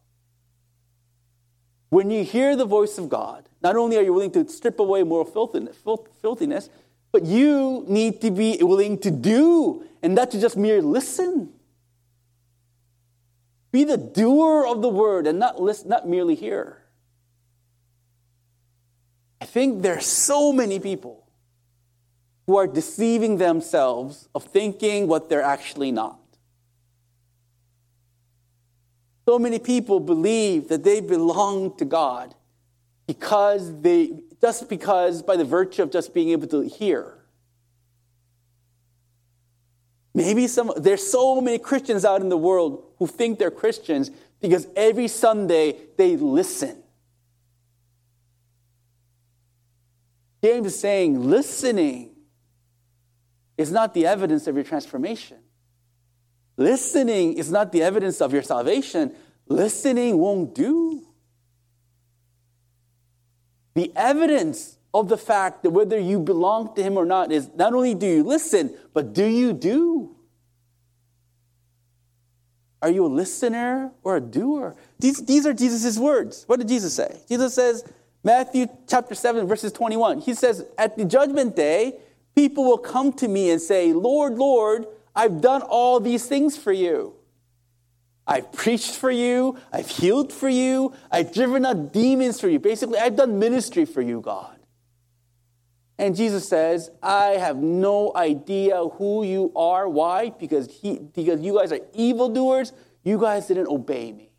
[1.89, 5.03] When you hear the voice of God, not only are you willing to strip away
[5.03, 6.70] moral filthiness,
[7.12, 11.51] but you need to be willing to do and not to just mere listen.
[13.72, 16.84] Be the doer of the word and not, listen, not merely hear.
[19.41, 21.26] I think there are so many people
[22.45, 26.18] who are deceiving themselves of thinking what they're actually not.
[29.30, 32.34] So many people believe that they belong to God
[33.05, 37.13] because they just because by the virtue of just being able to hear.
[40.15, 44.09] Maybe some, there's so many Christians out in the world who think they're Christians
[44.41, 46.82] because every Sunday they listen.
[50.43, 52.15] James is saying listening
[53.59, 55.38] is not the evidence of your transformation.
[56.60, 59.16] Listening is not the evidence of your salvation.
[59.47, 61.07] Listening won't do.
[63.76, 67.74] The evidence of the fact that whether you belong to him or not is not
[67.74, 70.18] only do you listen, but do you do?
[72.82, 74.76] Are you a listener or a doer?
[74.99, 76.43] These, these are Jesus' words.
[76.45, 77.22] What did Jesus say?
[77.30, 77.86] Jesus says,
[78.22, 80.20] Matthew chapter 7, verses 21.
[80.20, 81.99] He says, At the judgment day,
[82.36, 86.72] people will come to me and say, Lord, Lord, I've done all these things for
[86.72, 87.16] you.
[88.26, 89.57] I've preached for you.
[89.74, 90.93] I've healed for you.
[91.12, 92.60] I've driven out demons for you.
[92.60, 94.55] Basically, I've done ministry for you, God.
[95.97, 99.89] And Jesus says, I have no idea who you are.
[99.89, 100.30] Why?
[100.30, 102.72] Because, he, because you guys are evildoers.
[103.03, 104.32] You guys didn't obey me.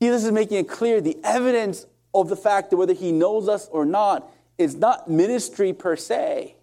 [0.00, 3.68] Jesus is making it clear the evidence of the fact that whether he knows us
[3.72, 6.57] or not is not ministry per se.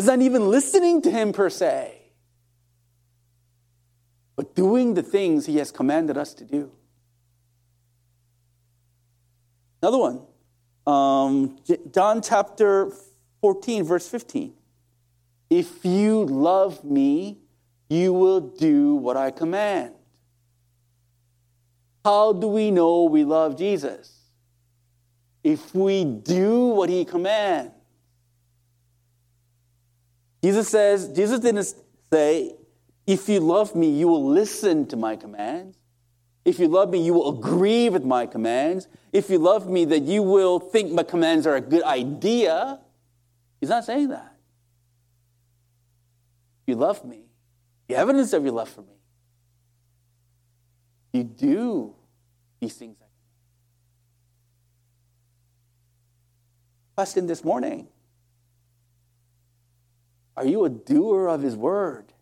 [0.00, 2.00] It's not even listening to him per se
[4.40, 6.72] but doing the things he has commanded us to do.
[9.82, 10.22] Another one,
[10.86, 11.58] um,
[11.92, 12.90] John chapter
[13.42, 14.54] 14, verse 15.
[15.50, 17.36] If you love me,
[17.90, 19.92] you will do what I command.
[22.02, 24.20] How do we know we love Jesus?
[25.44, 27.72] If we do what he commands.
[30.42, 31.74] Jesus says, Jesus didn't
[32.12, 32.54] say,
[33.06, 35.76] if you love me, you will listen to my commands.
[36.44, 38.88] If you love me, you will agree with my commands.
[39.12, 42.80] If you love me, that you will think my commands are a good idea.
[43.60, 44.36] He's not saying that.
[46.66, 47.24] You love me.
[47.88, 48.94] The evidence of your love for me.
[51.12, 51.94] You do
[52.60, 52.96] these things.
[56.94, 57.88] Question this morning
[60.40, 62.14] Are you a doer of his word?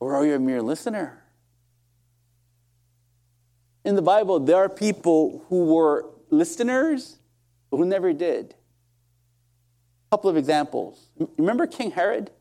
[0.00, 1.22] Or are you a mere listener?
[3.84, 7.20] In the Bible, there are people who were listeners,
[7.70, 8.56] but who never did.
[10.08, 11.06] A couple of examples.
[11.38, 12.32] Remember King Herod?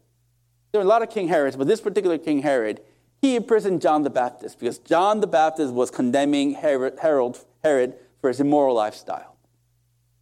[0.71, 2.81] There were a lot of King Herods, but this particular King Herod,
[3.21, 8.39] he imprisoned John the Baptist because John the Baptist was condemning Herod, Herod, for his
[8.39, 9.35] immoral lifestyle.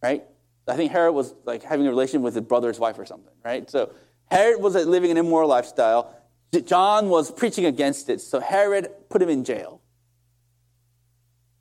[0.02, 0.24] right?
[0.66, 3.68] I think Herod was like having a relation with his brother's wife or something, right?
[3.70, 3.90] So
[4.30, 6.14] Herod was living an immoral lifestyle.
[6.64, 9.80] John was preaching against it, so Herod put him in jail.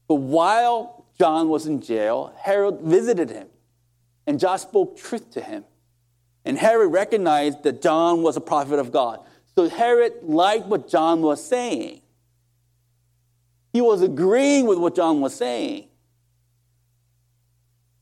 [0.08, 3.48] But while John was in jail, Herod visited him,
[4.28, 5.66] and John spoke truth to him.
[6.46, 9.20] And Herod recognized that John was a prophet of God.
[9.56, 12.02] So Herod liked what John was saying.
[13.72, 15.88] He was agreeing with what John was saying.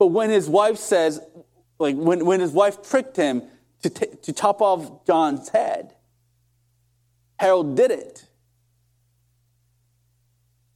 [0.02, 1.22] But when his wife says,
[1.78, 3.44] like when, when his wife tricked him
[3.84, 5.94] to, t- to chop off John's head,
[7.38, 8.26] Harold did it.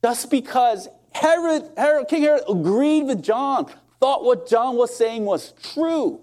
[0.04, 3.66] Just because Herod, Herod, King Herod agreed with John,
[4.00, 6.22] thought what John was saying was true.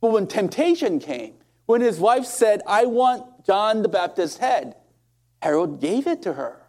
[0.00, 1.34] But when temptation came,
[1.66, 4.74] when his wife said, I want John the Baptist's head,
[5.42, 6.60] Harold gave it to her.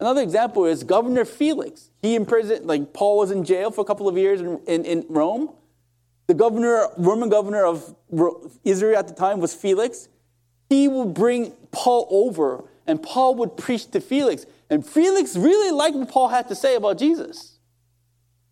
[0.00, 1.90] Another example is Governor Felix.
[2.00, 5.06] He imprisoned, like Paul was in jail for a couple of years in, in, in
[5.10, 5.50] Rome.
[6.26, 7.94] The governor, Roman governor of
[8.64, 10.08] Israel at the time was Felix.
[10.70, 14.46] He would bring Paul over, and Paul would preach to Felix.
[14.70, 17.58] And Felix really liked what Paul had to say about Jesus.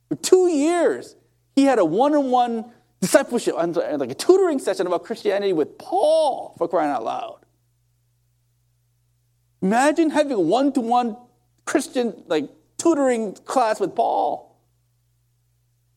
[0.09, 1.17] For two years,
[1.57, 6.55] he had a one on one discipleship, like a tutoring session about Christianity with Paul,
[6.59, 7.39] for crying out loud.
[9.63, 11.17] Imagine having a one to one
[11.69, 12.49] Christian like
[12.79, 14.57] tutoring class with Paul.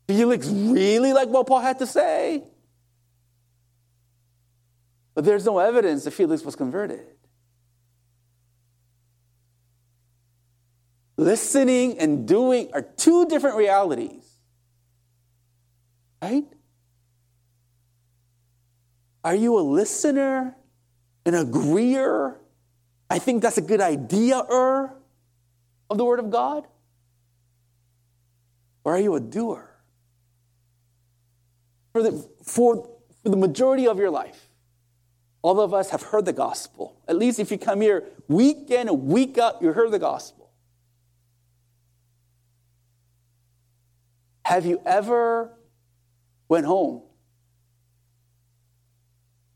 [0.06, 2.44] Felix really liked what Paul had to say.
[5.16, 7.06] But there's no evidence that Felix was converted.
[11.16, 14.26] Listening and doing are two different realities.
[16.22, 16.44] Right?
[19.24, 20.58] Are you a listener,
[21.26, 22.38] an agreeer?
[23.10, 25.01] I think that's a good idea, er,
[25.92, 26.66] of the Word of God?
[28.84, 29.70] Or are you a doer?
[31.92, 32.90] For the, for,
[33.22, 34.48] for the majority of your life,
[35.42, 36.96] all of us have heard the gospel.
[37.08, 40.50] At least if you come here week in and week out, you heard the gospel.
[44.46, 45.52] Have you ever
[46.48, 47.04] went home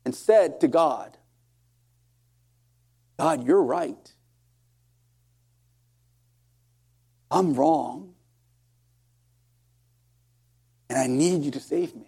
[0.04, 1.16] and said to God,
[3.18, 4.12] God, you're right.
[7.30, 8.14] I'm wrong.
[10.88, 12.06] And I need you to save me.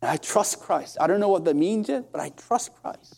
[0.00, 0.96] And I trust Christ.
[1.00, 3.16] I don't know what that means yet, but I trust Christ.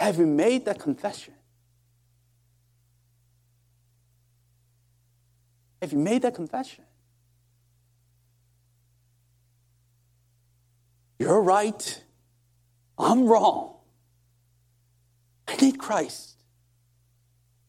[0.00, 1.34] Have you made that confession?
[5.80, 6.84] Have you made that confession?
[11.18, 12.02] You're right.
[12.98, 13.76] I'm wrong.
[15.52, 16.36] I need Christ.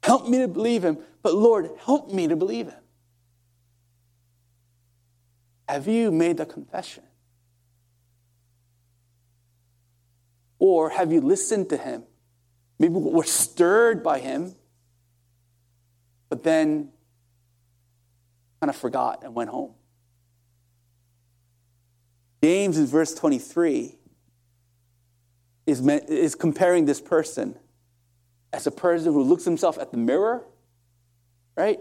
[0.04, 2.82] Help me to believe him, but Lord, help me to believe him.
[5.68, 7.04] Have you made the confession?
[10.60, 12.04] Or have you listened to him?
[12.80, 14.56] Maybe we're stirred by him,
[16.30, 16.90] but then
[18.62, 19.74] kind of forgot and went home.
[22.42, 23.96] James in verse 23
[25.66, 27.58] is, is comparing this person
[28.54, 30.46] as a person who looks himself at the mirror,
[31.58, 31.80] right?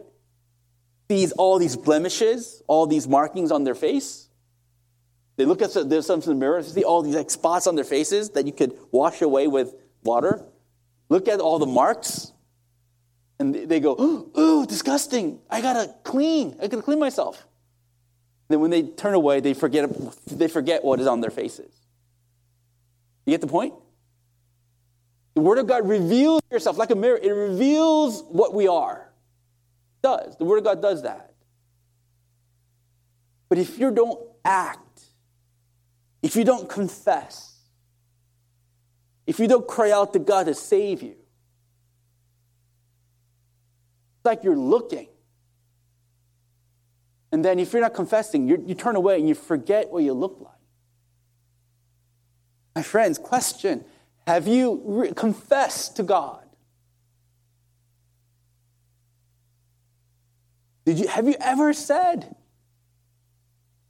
[1.10, 4.28] Sees all these blemishes, all these markings on their face.
[5.36, 8.30] They look at themselves in the mirror, see all these like spots on their faces
[8.30, 10.42] that you could wash away with water.
[11.08, 12.32] Look at all the marks,
[13.38, 15.40] and they go, "Ooh, disgusting!
[15.50, 16.56] I gotta clean.
[16.60, 17.46] I gotta clean myself."
[18.48, 19.88] Then when they turn away, they forget,
[20.26, 21.72] they forget what is on their faces.
[23.24, 23.74] You get the point?
[25.34, 27.18] The Word of God reveals yourself like a mirror.
[27.18, 29.10] It reveals what we are.
[29.98, 30.36] It does.
[30.36, 31.32] The Word of God does that.
[33.48, 35.02] But if you don't act,
[36.22, 37.58] if you don't confess,
[39.26, 41.16] if you don't cry out to God to save you,
[44.16, 45.08] it's like you're looking
[47.32, 50.12] and then if you're not confessing, you you turn away and you forget what you
[50.12, 50.52] look like.
[52.76, 53.84] My friends, question
[54.26, 56.44] Have you re- confessed to God?
[60.84, 62.34] Did you, have you ever said,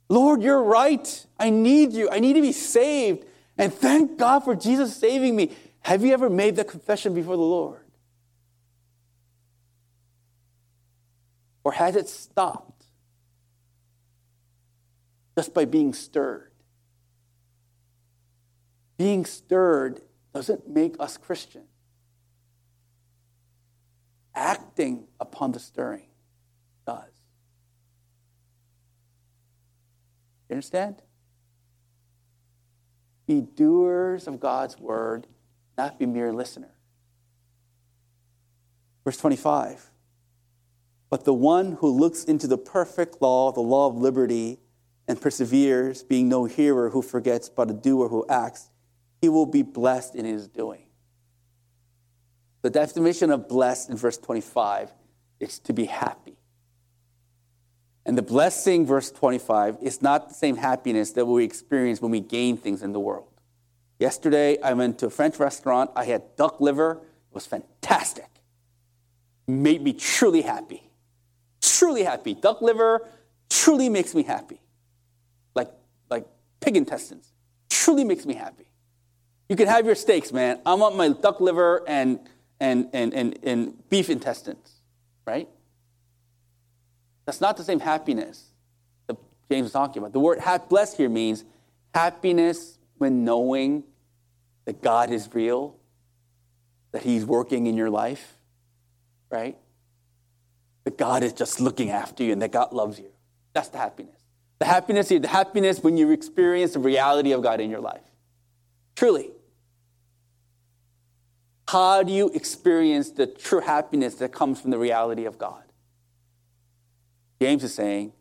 [0.09, 1.25] Lord, you're right.
[1.39, 2.09] I need you.
[2.09, 3.25] I need to be saved.
[3.57, 5.51] And thank God for Jesus saving me.
[5.81, 7.81] Have you ever made that confession before the Lord?
[11.63, 12.73] Or has it stopped?
[15.35, 16.51] just by being stirred.
[18.97, 20.01] Being stirred
[20.33, 21.63] doesn't make us Christian.
[24.35, 26.07] Acting upon the stirring
[26.87, 27.11] does.
[30.49, 31.01] You understand?
[33.27, 35.27] Be doers of God's word,
[35.77, 36.73] not be mere listener.
[39.03, 39.91] Verse 25.
[41.09, 44.59] But the one who looks into the perfect law, the law of liberty,
[45.07, 48.69] and perseveres, being no hearer who forgets, but a doer who acts,
[49.23, 50.83] he will be blessed in his doing.
[52.61, 54.91] The definition of blessed in verse 25
[55.39, 56.35] is to be happy.
[58.05, 62.19] And the blessing, verse 25, is not the same happiness that we experience when we
[62.19, 63.29] gain things in the world.
[63.97, 65.91] Yesterday, I went to a French restaurant.
[65.95, 66.99] I had duck liver.
[67.29, 68.27] It was fantastic.
[69.47, 70.91] Made me truly happy.
[71.61, 72.33] Truly happy.
[72.33, 73.07] Duck liver
[73.49, 74.59] truly makes me happy.
[75.55, 75.71] Like,
[76.09, 76.27] like
[76.59, 77.31] pig intestines.
[77.69, 78.67] Truly makes me happy.
[79.53, 80.59] You can have your steaks, man.
[80.65, 82.19] I want my duck liver and,
[82.59, 84.81] and, and, and, and beef intestines,
[85.27, 85.47] right?
[87.25, 88.47] That's not the same happiness
[89.05, 89.15] that
[89.51, 90.11] James is talking about.
[90.11, 91.45] The word blessed here means
[91.93, 93.83] happiness when knowing
[94.65, 95.75] that God is real,
[96.91, 98.37] that He's working in your life,
[99.29, 99.55] right?
[100.85, 103.11] That God is just looking after you and that God loves you.
[103.53, 104.17] That's the happiness.
[104.57, 108.01] The happiness here, the happiness when you experience the reality of God in your life.
[108.95, 109.29] Truly.
[111.73, 115.63] How do you experience the true happiness that comes from the reality of God?
[117.41, 118.13] James is saying,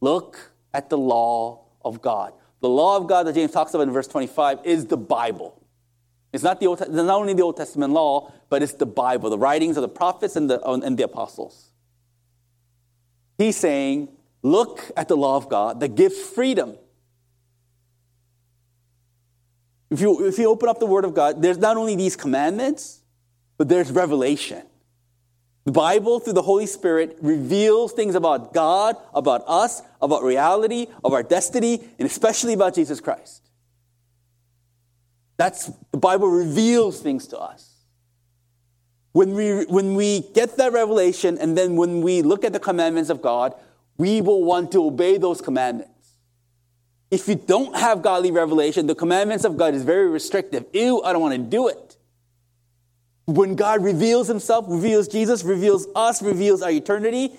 [0.00, 2.32] look at the law of God.
[2.62, 5.62] The law of God that James talks about in verse 25 is the Bible.
[6.32, 9.36] It's not, the Old, not only the Old Testament law, but it's the Bible, the
[9.36, 11.72] writings of the prophets and the, and the apostles.
[13.36, 14.08] He's saying,
[14.40, 16.78] look at the law of God that gives freedom
[19.94, 23.00] If you, if you open up the Word of God, there's not only these commandments,
[23.56, 24.62] but there's revelation.
[25.66, 31.12] The Bible, through the Holy Spirit, reveals things about God, about us, about reality, of
[31.12, 33.48] our destiny, and especially about Jesus Christ.
[35.36, 37.84] That's the Bible reveals things to us.
[39.12, 43.10] When we, when we get that revelation, and then when we look at the commandments
[43.10, 43.54] of God,
[43.96, 45.93] we will want to obey those commandments.
[47.14, 50.64] If you don't have godly revelation, the commandments of God is very restrictive.
[50.72, 51.96] Ew, I don't want to do it.
[53.26, 57.30] When God reveals himself, reveals Jesus, reveals us, reveals our eternity,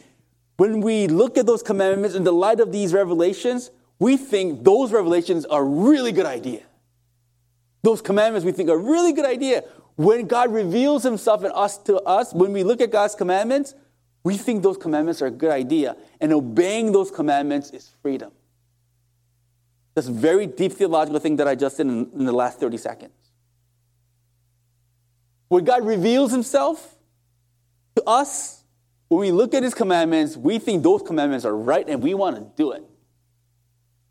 [0.55, 3.69] when we look at those commandments in the light of these revelations,
[3.99, 6.61] we think those revelations are a really good idea.
[7.83, 9.65] Those commandments we think are a really good idea.
[9.97, 13.75] When God reveals himself and us to us, when we look at God's commandments,
[14.23, 15.97] we think those commandments are a good idea.
[16.21, 18.31] And obeying those commandments is freedom.
[19.95, 23.13] This very deep theological thing that I just did in, in the last 30 seconds.
[25.47, 26.95] Where God reveals himself
[27.95, 28.63] to us,
[29.07, 32.35] when we look at his commandments, we think those commandments are right and we want
[32.35, 32.83] to do it.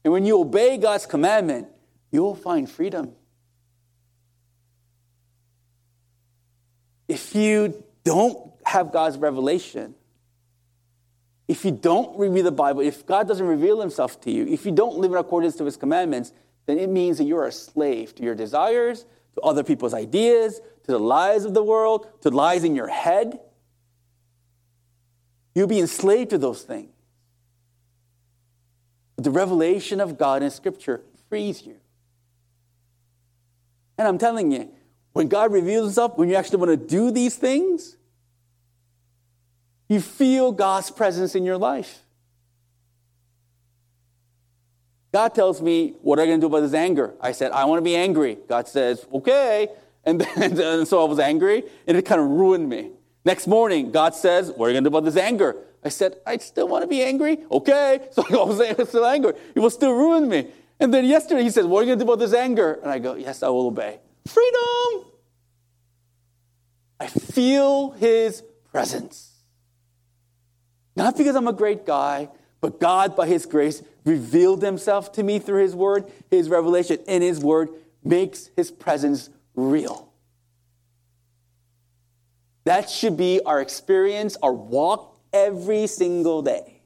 [0.05, 1.69] And when you obey God's commandment,
[2.11, 3.13] you'll find freedom.
[7.09, 9.95] If you don't have God's revelation,
[11.47, 14.73] if you don't read the Bible, if God doesn't reveal himself to you, if you
[14.73, 16.33] don't live in accordance to his commandments,
[16.67, 20.93] then it means that you're a slave to your desires, to other people's ideas, to
[20.93, 23.41] the lies of the world, to lies in your head.
[25.55, 26.91] You'll be enslaved to those things.
[29.17, 31.77] But the revelation of God in Scripture frees you.
[33.99, 34.71] And I'm telling you,
[35.13, 37.97] when God reveals himself, when you actually want to do these things,
[39.89, 42.01] you feel God's presence in your life.
[45.13, 47.15] God tells me, What are you going to do about this anger?
[47.21, 48.39] I said, I want to be angry.
[48.49, 49.69] God says, Okay.
[50.05, 52.91] And, then, and so I was angry, and it kind of ruined me.
[53.25, 55.57] Next morning, God says, What are you going to do about this anger?
[55.85, 57.39] I said, I still want to be angry.
[57.51, 58.01] Okay.
[58.13, 59.35] So I was still angry.
[59.55, 60.49] It will still ruin me.
[60.81, 62.81] And then yesterday, he says, What are you going to do about this anger?
[62.83, 64.01] And I go, Yes, I will obey.
[64.27, 65.05] Freedom!
[66.99, 69.34] I feel his presence.
[70.97, 72.29] Not because I'm a great guy,
[72.61, 76.11] but God, by His grace, revealed Himself to me through His Word.
[76.31, 77.69] His revelation in His Word
[78.03, 80.13] makes His presence real.
[82.65, 86.81] That should be our experience, our walk every single day.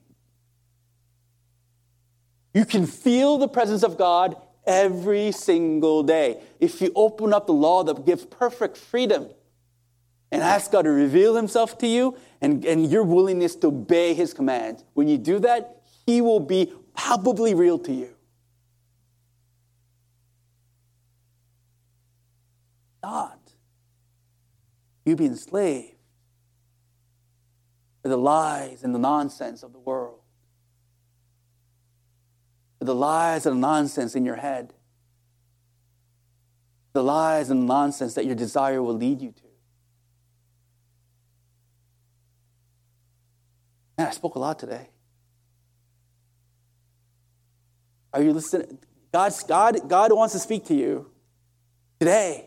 [2.54, 4.36] You can feel the presence of God
[4.66, 6.40] every single day.
[6.58, 9.28] If you open up the law that gives perfect freedom,
[10.30, 14.34] and ask God to reveal Himself to you and, and your willingness to obey His
[14.34, 14.84] commands.
[14.94, 18.14] When you do that, He will be palpably real to you.
[23.02, 23.38] Not
[25.08, 25.96] you be enslaved
[28.02, 30.20] to the lies and the nonsense of the world,
[32.80, 34.74] to the lies and the nonsense in your head,
[36.92, 39.47] the lies and nonsense that your desire will lead you to.
[43.98, 44.88] Man, I spoke a lot today.
[48.12, 48.78] Are you listening?
[49.12, 51.10] God's, God, God wants to speak to you
[51.98, 52.46] today.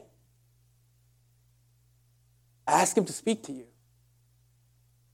[2.66, 3.66] Ask Him to speak to you.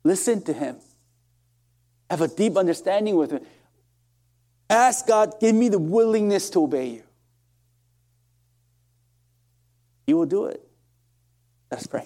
[0.03, 0.77] Listen to Him.
[2.09, 3.41] Have a deep understanding with Him.
[4.69, 7.03] Ask God, give me the willingness to obey you.
[10.05, 10.61] He will do it.
[11.71, 12.05] Let's pray.